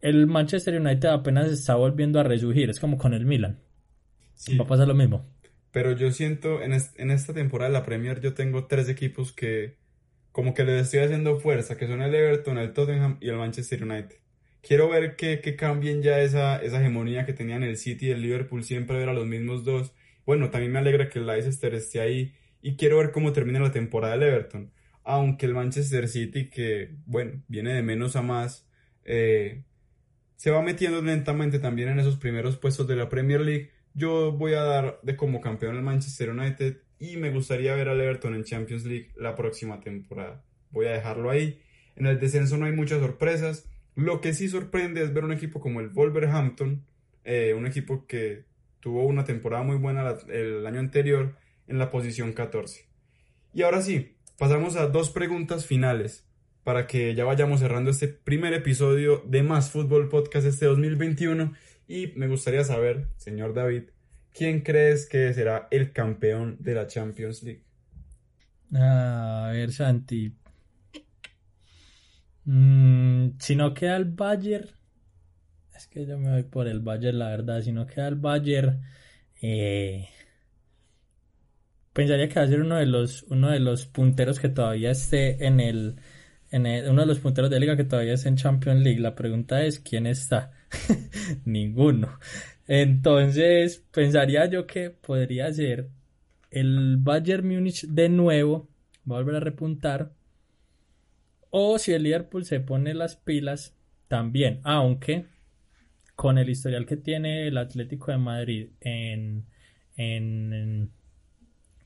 el 0.00 0.26
Manchester 0.26 0.78
United 0.80 1.08
apenas 1.08 1.50
está 1.50 1.74
volviendo 1.74 2.20
a 2.20 2.22
resurgir. 2.22 2.68
Es 2.68 2.80
como 2.80 2.98
con 2.98 3.14
el 3.14 3.24
Milan. 3.24 3.58
Va 4.60 4.64
a 4.64 4.68
pasar 4.68 4.86
lo 4.86 4.94
mismo. 4.94 5.24
Pero 5.72 5.92
yo 5.92 6.10
siento, 6.10 6.62
en, 6.62 6.72
en 6.72 7.10
esta 7.10 7.32
temporada 7.32 7.70
de 7.70 7.78
la 7.78 7.84
Premier, 7.84 8.20
yo 8.20 8.34
tengo 8.34 8.66
tres 8.66 8.88
equipos 8.88 9.32
que 9.32 9.76
como 10.36 10.52
que 10.52 10.64
les 10.64 10.82
estoy 10.82 11.00
haciendo 11.00 11.38
fuerza, 11.38 11.78
que 11.78 11.86
son 11.86 12.02
el 12.02 12.14
Everton, 12.14 12.58
el 12.58 12.74
Tottenham 12.74 13.16
y 13.22 13.30
el 13.30 13.36
Manchester 13.36 13.82
United. 13.82 14.16
Quiero 14.60 14.90
ver 14.90 15.16
que, 15.16 15.40
que 15.40 15.56
cambien 15.56 16.02
ya 16.02 16.20
esa, 16.20 16.58
esa 16.58 16.78
hegemonía 16.78 17.24
que 17.24 17.32
tenían 17.32 17.62
el 17.62 17.78
City 17.78 18.08
y 18.08 18.10
el 18.10 18.20
Liverpool, 18.20 18.62
siempre 18.62 18.98
ver 18.98 19.08
a 19.08 19.14
los 19.14 19.24
mismos 19.24 19.64
dos. 19.64 19.94
Bueno, 20.26 20.50
también 20.50 20.72
me 20.72 20.80
alegra 20.80 21.08
que 21.08 21.20
el 21.20 21.26
Leicester 21.26 21.74
esté 21.74 22.00
ahí 22.00 22.34
y 22.60 22.76
quiero 22.76 22.98
ver 22.98 23.12
cómo 23.12 23.32
termina 23.32 23.60
la 23.60 23.70
temporada 23.70 24.14
del 24.14 24.24
Everton. 24.24 24.72
Aunque 25.04 25.46
el 25.46 25.54
Manchester 25.54 26.08
City, 26.08 26.50
que 26.50 26.96
bueno, 27.06 27.42
viene 27.46 27.72
de 27.72 27.82
menos 27.82 28.16
a 28.16 28.22
más, 28.22 28.68
eh, 29.04 29.62
se 30.34 30.50
va 30.50 30.62
metiendo 30.62 31.00
lentamente 31.00 31.60
también 31.60 31.90
en 31.90 32.00
esos 32.00 32.16
primeros 32.16 32.56
puestos 32.56 32.88
de 32.88 32.96
la 32.96 33.08
Premier 33.08 33.40
League. 33.40 33.70
Yo 33.94 34.32
voy 34.32 34.54
a 34.54 34.62
dar 34.62 34.98
de 35.02 35.16
como 35.16 35.40
campeón 35.40 35.76
al 35.76 35.82
Manchester 35.82 36.30
United 36.30 36.78
y 36.98 37.16
me 37.18 37.30
gustaría 37.30 37.76
ver 37.76 37.88
al 37.88 38.00
Everton 38.00 38.34
en 38.34 38.42
Champions 38.42 38.84
League 38.84 39.12
la 39.16 39.36
próxima 39.36 39.80
temporada. 39.80 40.44
Voy 40.70 40.86
a 40.86 40.92
dejarlo 40.92 41.30
ahí. 41.30 41.60
En 41.94 42.06
el 42.06 42.18
descenso 42.18 42.56
no 42.56 42.66
hay 42.66 42.72
muchas 42.72 43.00
sorpresas. 43.00 43.68
Lo 43.94 44.20
que 44.20 44.34
sí 44.34 44.48
sorprende 44.48 45.02
es 45.02 45.14
ver 45.14 45.24
un 45.24 45.32
equipo 45.32 45.60
como 45.60 45.80
el 45.80 45.88
Wolverhampton, 45.88 46.84
eh, 47.24 47.54
un 47.56 47.66
equipo 47.66 48.06
que 48.06 48.44
tuvo 48.80 49.04
una 49.06 49.24
temporada 49.24 49.62
muy 49.62 49.76
buena 49.76 50.14
el 50.28 50.66
año 50.66 50.80
anterior 50.80 51.36
en 51.66 51.78
la 51.78 51.90
posición 51.90 52.32
14. 52.32 52.88
Y 53.54 53.62
ahora 53.62 53.80
sí, 53.82 54.16
pasamos 54.38 54.76
a 54.76 54.86
dos 54.88 55.10
preguntas 55.10 55.66
finales 55.66 56.26
para 56.64 56.86
que 56.86 57.14
ya 57.14 57.24
vayamos 57.24 57.60
cerrando 57.60 57.90
este 57.90 58.08
primer 58.08 58.52
episodio 58.52 59.22
de 59.26 59.42
Más 59.42 59.70
Fútbol 59.70 60.08
Podcast 60.08 60.46
este 60.46 60.66
2021 60.66 61.52
y 61.88 62.08
me 62.16 62.26
gustaría 62.26 62.64
saber, 62.64 63.08
señor 63.16 63.54
David, 63.54 63.84
¿quién 64.32 64.62
crees 64.62 65.08
que 65.08 65.32
será 65.32 65.68
el 65.70 65.92
campeón 65.92 66.56
de 66.58 66.74
la 66.74 66.86
Champions 66.86 67.42
League? 67.44 67.62
A 68.74 69.50
ver, 69.52 69.72
Santi. 69.72 70.34
Mm, 72.44 73.38
si 73.38 73.54
no 73.56 73.72
queda 73.72 73.96
el 73.96 74.06
Bayern, 74.06 74.68
es 75.76 75.86
que 75.86 76.06
yo 76.06 76.18
me 76.18 76.30
voy 76.30 76.42
por 76.42 76.68
el 76.68 76.80
Bayern, 76.80 77.18
la 77.18 77.28
verdad. 77.28 77.60
Si 77.60 77.72
no 77.72 77.86
queda 77.86 78.08
el 78.08 78.16
Bayern, 78.16 78.82
eh, 79.42 80.08
pensaría 81.92 82.28
que 82.28 82.38
va 82.38 82.46
a 82.46 82.48
ser 82.48 82.60
uno 82.60 82.76
de 82.76 82.86
los, 82.86 83.24
uno 83.24 83.50
de 83.50 83.60
los 83.60 83.86
punteros 83.86 84.40
que 84.40 84.48
todavía 84.48 84.90
esté 84.90 85.46
en 85.46 85.60
el, 85.60 85.96
en 86.50 86.66
uno 86.88 87.02
de 87.02 87.06
los 87.06 87.18
punteros 87.18 87.50
de 87.50 87.60
liga 87.60 87.76
que 87.76 87.84
todavía 87.84 88.14
esté 88.14 88.28
en 88.28 88.36
Champions 88.36 88.82
League. 88.82 89.00
La 89.00 89.14
pregunta 89.14 89.62
es 89.64 89.80
quién 89.80 90.06
está. 90.06 90.52
Ninguno. 91.44 92.18
Entonces, 92.66 93.84
pensaría 93.92 94.46
yo 94.46 94.66
que 94.66 94.90
podría 94.90 95.52
ser 95.52 95.88
el 96.50 96.96
Bayern 96.98 97.46
Múnich 97.46 97.86
de 97.86 98.08
nuevo, 98.08 98.68
va 99.10 99.16
a 99.16 99.20
volver 99.20 99.36
a 99.36 99.40
repuntar. 99.40 100.12
O 101.50 101.78
si 101.78 101.92
el 101.92 102.02
Liverpool 102.02 102.44
se 102.44 102.60
pone 102.60 102.92
las 102.92 103.16
pilas, 103.16 103.76
también. 104.08 104.60
Aunque 104.64 105.26
con 106.16 106.38
el 106.38 106.48
historial 106.48 106.86
que 106.86 106.96
tiene 106.96 107.46
el 107.46 107.58
Atlético 107.58 108.10
de 108.10 108.18
Madrid 108.18 108.70
en. 108.80 109.46
en, 109.96 110.52
en 110.52 110.90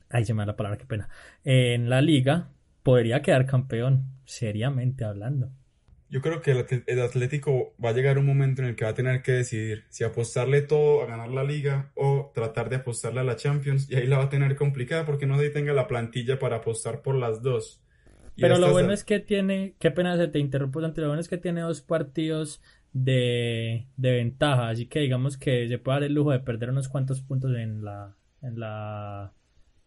ay, 0.09 0.25
se 0.25 0.33
me 0.33 0.43
da 0.43 0.47
la 0.47 0.57
palabra, 0.57 0.79
qué 0.79 0.87
pena. 0.87 1.09
En 1.45 1.91
la 1.91 2.01
liga, 2.01 2.51
podría 2.83 3.23
quedar 3.23 3.45
campeón, 3.45 4.05
seriamente 4.25 5.05
hablando. 5.05 5.51
Yo 6.09 6.21
creo 6.21 6.41
que 6.43 6.51
el 6.87 7.01
Atlético 7.01 7.73
va 7.83 7.91
a 7.91 7.93
llegar 7.93 8.19
un 8.19 8.27
momento 8.27 8.63
en 8.63 8.69
el 8.69 8.75
que 8.75 8.85
va 8.85 8.91
a 8.91 8.95
tener 8.95 9.23
que 9.23 9.31
decidir 9.31 9.85
si 9.91 10.03
apostarle 10.03 10.63
todo 10.63 11.03
a 11.03 11.07
ganar 11.07 11.29
la 11.29 11.45
liga 11.45 11.93
o 11.95 12.33
tratar 12.35 12.69
de 12.69 12.77
apostarle 12.77 13.21
a 13.21 13.25
la 13.25 13.37
Champions 13.37 13.89
y 13.89 13.95
ahí 13.95 14.09
la 14.09 14.19
va 14.19 14.25
a 14.25 14.29
tener 14.29 14.57
complicada 14.57 15.07
porque 15.07 15.27
no 15.27 15.39
se 15.39 15.51
tenga 15.51 15.73
la 15.73 15.87
plantilla 15.87 16.41
para 16.41 16.57
apostar 16.57 17.03
por 17.03 17.15
las 17.15 17.43
dos. 17.43 17.81
Pero 18.37 18.59
lo 18.59 18.73
bueno 18.73 18.93
es 18.93 19.05
que 19.05 19.21
tiene, 19.21 19.77
qué 19.79 19.93
pena 19.93 20.17
se 20.17 20.27
te 20.27 20.41
interrumpo, 20.41 20.81
lo 20.81 20.91
bueno 20.91 21.21
es 21.21 21.29
que 21.29 21.39
tiene 21.39 21.61
dos 21.61 21.81
partidos 21.81 22.61
de, 22.93 23.87
de 23.97 24.13
ventaja, 24.13 24.69
así 24.69 24.87
que 24.87 25.01
digamos 25.01 25.37
que 25.37 25.69
se 25.69 25.79
puede 25.79 25.97
dar 25.97 26.05
el 26.05 26.15
lujo 26.15 26.33
de 26.33 26.41
perder 26.41 26.71
unos 26.71 26.89
cuantos 26.89 27.21
puntos 27.21 27.55
en 27.57 27.85
la, 27.85 28.17
en 28.43 28.59
la, 28.59 29.33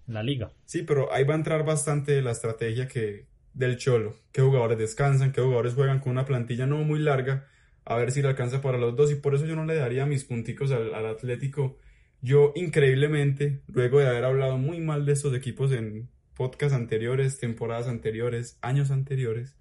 la 0.08 0.24
liga. 0.24 0.52
Sí, 0.66 0.84
pero 0.84 1.12
ahí 1.14 1.24
va 1.24 1.34
a 1.34 1.38
entrar 1.38 1.66
bastante 1.66 2.22
la 2.22 2.32
estrategia 2.32 2.88
que, 2.88 3.28
del 3.54 3.78
Cholo, 3.78 4.16
qué 4.32 4.42
jugadores 4.42 4.78
descansan, 4.78 5.32
qué 5.32 5.42
jugadores 5.42 5.74
juegan 5.74 6.00
con 6.00 6.12
una 6.12 6.26
plantilla 6.26 6.66
no 6.66 6.78
muy 6.78 7.00
larga, 7.00 7.48
a 7.86 7.98
ver 7.98 8.12
si 8.12 8.22
le 8.22 8.30
alcanza 8.30 8.62
para 8.62 8.78
los 8.78 8.96
dos. 8.96 9.12
Y 9.12 9.16
por 9.16 9.36
eso 9.36 9.46
yo 9.46 9.56
no 9.56 9.66
le 9.66 9.76
daría 9.76 10.06
mis 10.06 10.24
punticos 10.24 10.72
al, 10.72 10.94
Atlético. 11.06 11.78
Yo 12.22 12.54
increíblemente, 12.56 13.62
luego 13.68 14.00
de 14.00 14.08
haber 14.08 14.24
hablado 14.24 14.58
muy 14.58 14.80
mal 14.80 15.06
de 15.06 15.12
estos 15.12 15.36
equipos 15.36 15.72
en 15.74 16.10
podcasts 16.36 16.76
anteriores, 16.76 17.38
temporadas 17.38 17.88
anteriores, 17.88 18.58
años 18.62 18.92
anteriores, 18.92 19.58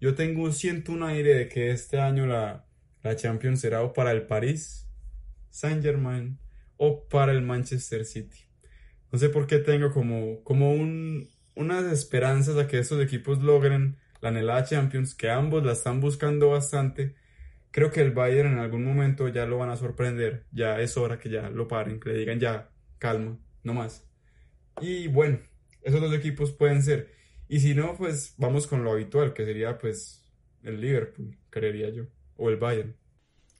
yo 0.00 0.14
tengo, 0.14 0.50
siento 0.52 0.92
un 0.92 1.02
aire 1.02 1.34
de 1.34 1.48
que 1.48 1.70
este 1.70 1.98
año 2.00 2.26
la, 2.26 2.67
la 3.02 3.16
Champions 3.16 3.60
será 3.60 3.82
o 3.82 3.92
para 3.92 4.12
el 4.12 4.22
París, 4.26 4.88
Saint 5.50 5.82
Germain 5.82 6.38
o 6.76 7.06
para 7.08 7.32
el 7.32 7.42
Manchester 7.42 8.04
City. 8.04 8.38
No 9.10 9.18
sé 9.18 9.28
por 9.28 9.46
qué 9.46 9.58
tengo 9.58 9.92
como, 9.92 10.42
como 10.44 10.72
un, 10.72 11.28
unas 11.54 11.92
esperanzas 11.92 12.56
a 12.56 12.66
que 12.68 12.78
estos 12.78 13.02
equipos 13.02 13.42
logren 13.42 13.96
la 14.20 14.28
anhelada 14.30 14.64
Champions, 14.64 15.14
que 15.14 15.30
ambos 15.30 15.64
la 15.64 15.72
están 15.72 16.00
buscando 16.00 16.50
bastante. 16.50 17.14
Creo 17.70 17.90
que 17.90 18.00
el 18.00 18.12
Bayern 18.12 18.52
en 18.52 18.58
algún 18.58 18.84
momento 18.84 19.28
ya 19.28 19.46
lo 19.46 19.58
van 19.58 19.70
a 19.70 19.76
sorprender. 19.76 20.46
Ya 20.52 20.80
es 20.80 20.96
hora 20.96 21.18
que 21.18 21.30
ya 21.30 21.50
lo 21.50 21.68
paren, 21.68 22.00
que 22.00 22.10
le 22.10 22.18
digan 22.18 22.40
ya, 22.40 22.70
calma, 22.98 23.38
no 23.62 23.74
más. 23.74 24.06
Y 24.80 25.08
bueno, 25.08 25.38
esos 25.82 26.00
dos 26.00 26.14
equipos 26.14 26.52
pueden 26.52 26.82
ser. 26.82 27.12
Y 27.48 27.60
si 27.60 27.74
no, 27.74 27.96
pues 27.96 28.34
vamos 28.36 28.66
con 28.66 28.84
lo 28.84 28.92
habitual, 28.92 29.32
que 29.32 29.44
sería 29.44 29.78
pues 29.78 30.24
el 30.62 30.80
Liverpool, 30.80 31.38
creería 31.50 31.88
yo, 31.90 32.04
o 32.38 32.48
el 32.48 32.56
Bayern. 32.56 32.94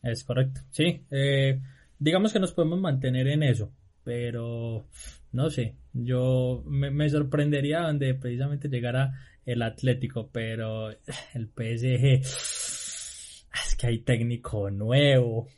Es 0.02 0.24
correcto, 0.24 0.62
sí. 0.70 1.04
Eh, 1.10 1.60
digamos 1.98 2.32
que 2.32 2.40
nos 2.40 2.52
podemos 2.52 2.80
mantener 2.80 3.28
en 3.28 3.42
eso, 3.42 3.70
pero 4.04 4.86
no 5.32 5.50
sé, 5.50 5.76
yo 5.92 6.62
me, 6.66 7.08
sorprendería 7.10 7.80
donde 7.80 8.14
precisamente 8.14 8.68
llegara 8.68 9.12
el 9.44 9.60
Atlético, 9.62 10.30
pero 10.32 10.90
el 11.34 11.48
PSG 11.48 12.20
es 12.22 13.76
que 13.76 13.86
hay 13.86 13.98
técnico 13.98 14.70
nuevo. 14.70 15.48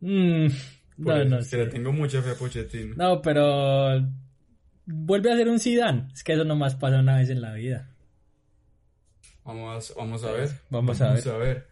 Mm, 0.00 0.46
no, 0.98 1.24
no 1.24 1.42
sé. 1.42 1.58
le 1.58 1.66
tengo 1.66 1.92
mucha 1.92 2.22
fe 2.22 2.30
a 2.30 2.34
Pochettino. 2.34 2.94
No, 2.96 3.20
pero 3.20 4.00
vuelve 4.86 5.32
a 5.32 5.36
ser 5.36 5.48
un 5.48 5.58
Zidane. 5.58 6.08
Es 6.12 6.24
que 6.24 6.32
eso 6.32 6.44
nomás 6.44 6.76
pasa 6.76 7.00
una 7.00 7.18
vez 7.18 7.30
en 7.30 7.40
la 7.40 7.52
vida. 7.52 7.90
Vamos, 9.44 9.94
vamos 9.96 10.24
a 10.24 10.32
ver. 10.32 10.50
Vamos, 10.70 11.00
a 11.00 11.14
ver. 11.14 11.28
a 11.28 11.38
ver. 11.38 11.66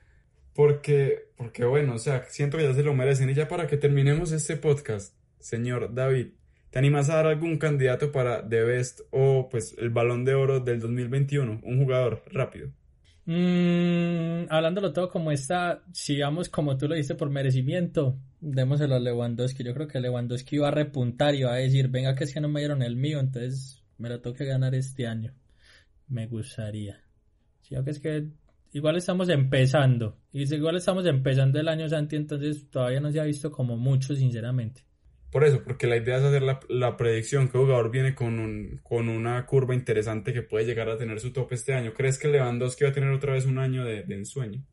Porque, 0.57 1.29
porque 1.37 1.65
bueno, 1.65 1.95
o 1.95 1.99
sea, 1.99 2.25
siento 2.29 2.57
que 2.57 2.65
ya 2.65 2.75
se 2.75 2.83
lo 2.83 2.95
merecen. 2.95 3.31
Y 3.31 3.35
ya 3.35 3.47
para 3.47 3.69
que 3.69 3.77
terminemos 3.77 4.33
este 4.33 4.57
podcast, 4.57 5.15
señor 5.39 5.95
David, 5.95 6.29
¿Te 6.77 6.81
animas 6.81 7.09
a 7.09 7.17
dar 7.17 7.27
algún 7.29 7.57
candidato 7.57 8.13
para 8.13 8.47
The 8.47 8.63
Best 8.65 9.01
o 9.11 9.49
pues 9.49 9.75
el 9.79 9.89
balón 9.89 10.27
de 10.27 10.35
oro 10.35 10.61
del 10.61 10.79
2021? 10.79 11.61
Un 11.63 11.83
jugador 11.83 12.23
rápido. 12.31 12.71
Mm, 13.25 14.47
hablándolo 14.51 14.93
todo 14.93 15.09
como 15.09 15.33
está, 15.33 15.83
sigamos 15.93 16.51
como 16.51 16.77
tú 16.77 16.87
lo 16.87 16.95
dices 16.95 17.17
por 17.17 17.31
merecimiento, 17.31 18.19
démoselo 18.41 18.95
a 18.95 19.01
Lewandowski. 19.01 19.65
Yo 19.65 19.73
creo 19.73 19.89
que 19.89 20.01
Lewandowski 20.01 20.57
iba 20.57 20.69
a 20.69 20.71
repuntar 20.71 21.35
y 21.35 21.39
iba 21.39 21.53
a 21.55 21.57
decir, 21.57 21.89
venga 21.89 22.15
que 22.15 22.25
es 22.25 22.35
que 22.35 22.43
no 22.43 22.49
me 22.49 22.61
dieron 22.61 22.83
el 22.83 22.97
mío, 22.97 23.21
entonces 23.21 23.83
me 23.97 24.11
lo 24.11 24.21
tengo 24.21 24.37
que 24.37 24.45
ganar 24.45 24.75
este 24.75 25.07
año. 25.07 25.33
Me 26.09 26.27
gustaría. 26.27 27.01
Sí, 27.63 27.75
que 27.83 27.91
es 27.91 28.01
que 28.01 28.29
igual 28.73 28.97
estamos 28.97 29.29
empezando. 29.29 30.19
Y 30.33 30.43
igual 30.55 30.77
estamos 30.77 31.07
empezando 31.07 31.59
el 31.59 31.69
año 31.69 31.89
Santi, 31.89 32.17
entonces 32.17 32.71
todavía 32.71 33.01
no 33.01 33.11
se 33.11 33.21
ha 33.21 33.25
visto 33.25 33.51
como 33.51 33.77
mucho, 33.77 34.15
sinceramente. 34.15 34.87
Por 35.31 35.45
eso, 35.45 35.63
porque 35.63 35.87
la 35.87 35.97
idea 35.97 36.17
es 36.17 36.23
hacer 36.23 36.43
la, 36.43 36.97
predicción 36.97 37.49
que 37.49 37.59
jugador 37.59 37.91
viene 37.91 38.15
con, 38.15 38.39
un, 38.39 38.81
con 38.83 39.09
una 39.09 39.45
curva 39.45 39.75
interesante 39.75 40.33
que 40.33 40.43
puede 40.43 40.65
llegar 40.65 40.89
a 40.89 40.97
tener 40.97 41.21
su 41.21 41.33
tope 41.33 41.57
este 41.57 41.75
año. 41.75 41.93
¿Crees 41.93 42.19
que 42.19 42.29
Lewandowski 42.29 42.85
va 42.85 42.91
a 42.91 42.95
tener 42.95 43.11
otra 43.11 43.35
vez 43.35 43.45
un 43.45 43.59
año 43.59 43.85
de, 43.85 44.05
ensueño? 44.09 44.65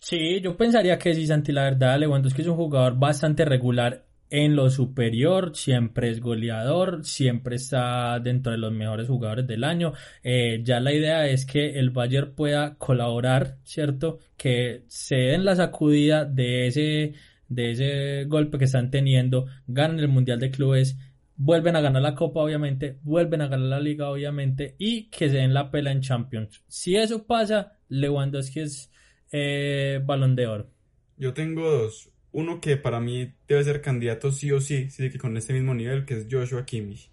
Sí, 0.00 0.40
yo 0.40 0.56
pensaría 0.56 0.98
que 0.98 1.14
sí, 1.14 1.26
Santi, 1.26 1.52
la 1.52 1.64
verdad, 1.64 1.98
Lewandowski 1.98 2.42
es 2.42 2.48
un 2.48 2.56
jugador 2.56 2.98
bastante 2.98 3.44
regular 3.44 4.07
en 4.30 4.56
lo 4.56 4.70
superior, 4.70 5.56
siempre 5.56 6.10
es 6.10 6.20
goleador, 6.20 7.04
siempre 7.04 7.56
está 7.56 8.20
dentro 8.20 8.52
de 8.52 8.58
los 8.58 8.72
mejores 8.72 9.08
jugadores 9.08 9.46
del 9.46 9.64
año. 9.64 9.92
Eh, 10.22 10.60
ya 10.62 10.80
la 10.80 10.92
idea 10.92 11.26
es 11.26 11.46
que 11.46 11.78
el 11.78 11.90
Bayern 11.90 12.34
pueda 12.34 12.76
colaborar, 12.76 13.58
¿cierto? 13.64 14.18
Que 14.36 14.84
se 14.88 15.16
den 15.16 15.44
la 15.44 15.56
sacudida 15.56 16.24
de 16.24 16.66
ese 16.66 17.14
de 17.48 17.70
ese 17.70 18.24
golpe 18.24 18.58
que 18.58 18.66
están 18.66 18.90
teniendo, 18.90 19.46
ganan 19.66 20.00
el 20.00 20.08
Mundial 20.08 20.38
de 20.38 20.50
Clubes, 20.50 20.98
vuelven 21.36 21.76
a 21.76 21.80
ganar 21.80 22.02
la 22.02 22.14
Copa 22.14 22.40
obviamente, 22.40 22.98
vuelven 23.02 23.40
a 23.40 23.48
ganar 23.48 23.68
la 23.68 23.80
Liga 23.80 24.10
obviamente 24.10 24.74
y 24.78 25.08
que 25.08 25.30
se 25.30 25.36
den 25.38 25.54
la 25.54 25.70
pela 25.70 25.90
en 25.90 26.02
Champions. 26.02 26.62
Si 26.68 26.96
eso 26.96 27.26
pasa, 27.26 27.78
Lewandowski 27.88 28.60
es 28.60 28.90
eh, 29.32 30.00
balón 30.04 30.36
de 30.36 30.46
oro. 30.46 30.70
Yo 31.16 31.32
tengo 31.32 31.70
dos. 31.70 32.10
Uno 32.32 32.60
que 32.60 32.76
para 32.76 33.00
mí 33.00 33.34
debe 33.48 33.64
ser 33.64 33.80
candidato 33.80 34.30
sí 34.30 34.52
o 34.52 34.60
sí, 34.60 34.90
sí 34.90 35.10
que 35.10 35.18
con 35.18 35.36
este 35.36 35.52
mismo 35.52 35.74
nivel, 35.74 36.04
que 36.04 36.14
es 36.14 36.26
Joshua 36.30 36.64
Kimmich. 36.64 37.10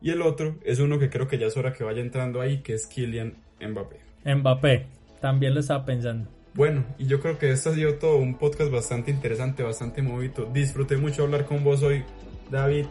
Y 0.00 0.10
el 0.10 0.22
otro 0.22 0.58
es 0.64 0.80
uno 0.80 0.98
que 0.98 1.10
creo 1.10 1.28
que 1.28 1.38
ya 1.38 1.46
es 1.46 1.56
hora 1.56 1.72
que 1.72 1.84
vaya 1.84 2.00
entrando 2.00 2.40
ahí, 2.40 2.62
que 2.62 2.74
es 2.74 2.86
Kylian 2.86 3.34
Mbappé. 3.60 3.96
Mbappé, 4.24 4.86
también 5.20 5.54
lo 5.54 5.60
estaba 5.60 5.84
pensando. 5.84 6.28
Bueno, 6.54 6.84
y 6.98 7.06
yo 7.06 7.20
creo 7.20 7.38
que 7.38 7.50
este 7.50 7.70
ha 7.70 7.74
sido 7.74 7.94
todo 7.94 8.16
un 8.16 8.36
podcast 8.36 8.70
bastante 8.70 9.10
interesante, 9.10 9.62
bastante 9.62 10.02
movido. 10.02 10.50
Disfruté 10.52 10.96
mucho 10.96 11.22
hablar 11.22 11.46
con 11.46 11.62
vos 11.64 11.82
hoy, 11.82 12.04
David. 12.50 12.86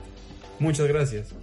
Muchas 0.60 0.88
gracias. 0.88 1.36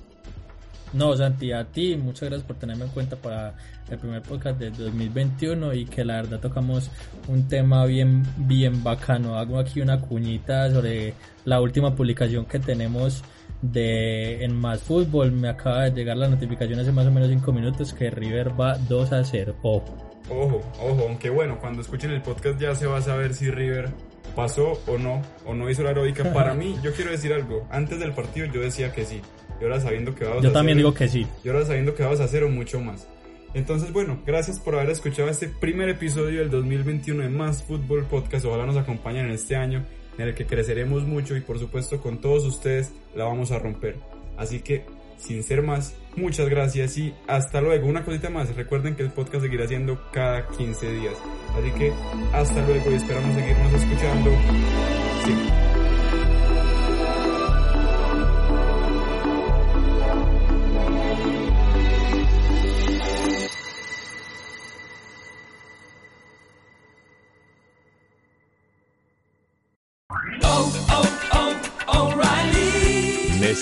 No, 0.92 1.16
Santi, 1.16 1.52
a 1.52 1.64
ti, 1.64 1.96
muchas 1.96 2.28
gracias 2.28 2.46
por 2.46 2.56
tenerme 2.56 2.84
en 2.84 2.90
cuenta 2.90 3.16
para 3.16 3.54
el 3.90 3.98
primer 3.98 4.22
podcast 4.22 4.58
del 4.58 4.74
2021 4.74 5.74
y 5.74 5.84
que 5.84 6.04
la 6.04 6.16
verdad 6.16 6.40
tocamos 6.40 6.90
un 7.28 7.48
tema 7.48 7.84
bien, 7.84 8.22
bien 8.36 8.82
bacano. 8.82 9.36
Hago 9.36 9.58
aquí 9.58 9.80
una 9.80 10.00
cuñita 10.00 10.70
sobre 10.70 11.14
la 11.44 11.60
última 11.60 11.94
publicación 11.94 12.46
que 12.46 12.58
tenemos 12.58 13.22
de 13.62 14.44
en 14.44 14.54
Más 14.56 14.80
Fútbol. 14.82 15.32
Me 15.32 15.48
acaba 15.48 15.84
de 15.84 15.90
llegar 15.90 16.16
la 16.16 16.28
notificación 16.28 16.78
hace 16.80 16.92
más 16.92 17.06
o 17.06 17.10
menos 17.10 17.28
5 17.28 17.52
minutos 17.52 17.92
que 17.92 18.10
River 18.10 18.58
va 18.58 18.78
2 18.78 19.12
a 19.12 19.24
0. 19.24 19.56
Ojo. 19.62 20.08
Ojo, 20.30 20.60
ojo, 20.80 21.04
aunque 21.08 21.30
bueno, 21.30 21.58
cuando 21.58 21.80
escuchen 21.80 22.10
el 22.10 22.20
podcast 22.20 22.60
ya 22.60 22.74
se 22.74 22.86
va 22.86 22.98
a 22.98 23.02
saber 23.02 23.32
si 23.32 23.50
River 23.50 23.90
pasó 24.36 24.78
o 24.86 24.98
no, 24.98 25.22
o 25.46 25.54
no 25.54 25.70
hizo 25.70 25.82
la 25.82 25.90
heroica. 25.90 26.32
Para 26.34 26.54
mí, 26.54 26.76
yo 26.82 26.92
quiero 26.92 27.10
decir 27.10 27.32
algo. 27.32 27.66
Antes 27.70 27.98
del 27.98 28.12
partido 28.12 28.46
yo 28.46 28.60
decía 28.60 28.92
que 28.92 29.04
sí. 29.04 29.20
Y 29.60 29.64
ahora 29.64 29.80
sabiendo 29.80 30.14
que 30.14 30.24
vamos 30.24 30.42
yo 30.42 30.50
a 30.50 30.52
también 30.52 30.78
digo 30.78 30.94
que 30.94 31.08
sí. 31.08 31.26
Y 31.44 31.48
ahora 31.48 31.64
sabiendo 31.64 31.94
que 31.94 32.02
vamos 32.02 32.20
a 32.20 32.24
hacer 32.24 32.44
o 32.44 32.48
mucho 32.48 32.80
más. 32.80 33.06
Entonces, 33.54 33.92
bueno, 33.92 34.18
gracias 34.26 34.60
por 34.60 34.74
haber 34.74 34.90
escuchado 34.90 35.28
este 35.28 35.48
primer 35.48 35.88
episodio 35.88 36.40
del 36.40 36.50
2021 36.50 37.22
de 37.22 37.28
Más 37.28 37.62
Fútbol 37.62 38.04
Podcast. 38.04 38.44
Ojalá 38.44 38.66
nos 38.66 38.76
acompañen 38.76 39.26
en 39.26 39.32
este 39.32 39.56
año 39.56 39.84
en 40.18 40.28
el 40.28 40.34
que 40.34 40.46
creceremos 40.46 41.04
mucho 41.04 41.36
y 41.36 41.40
por 41.40 41.58
supuesto 41.58 42.00
con 42.00 42.18
todos 42.18 42.44
ustedes 42.44 42.92
la 43.14 43.24
vamos 43.24 43.50
a 43.50 43.58
romper. 43.58 43.96
Así 44.36 44.60
que 44.60 44.84
sin 45.18 45.42
ser 45.42 45.62
más, 45.62 45.94
muchas 46.16 46.48
gracias 46.48 46.96
y 46.98 47.14
hasta 47.26 47.60
luego. 47.60 47.86
Una 47.86 48.04
cosita 48.04 48.30
más, 48.30 48.54
recuerden 48.54 48.94
que 48.94 49.02
el 49.02 49.10
podcast 49.10 49.42
seguirá 49.42 49.66
siendo 49.66 50.00
cada 50.12 50.46
15 50.46 50.92
días. 50.92 51.14
Así 51.56 51.70
que 51.72 51.92
hasta 52.32 52.66
luego 52.66 52.90
y 52.90 52.94
esperamos 52.94 53.34
seguirnos 53.34 53.72
escuchando. 53.72 54.30
Oh, 54.30 55.57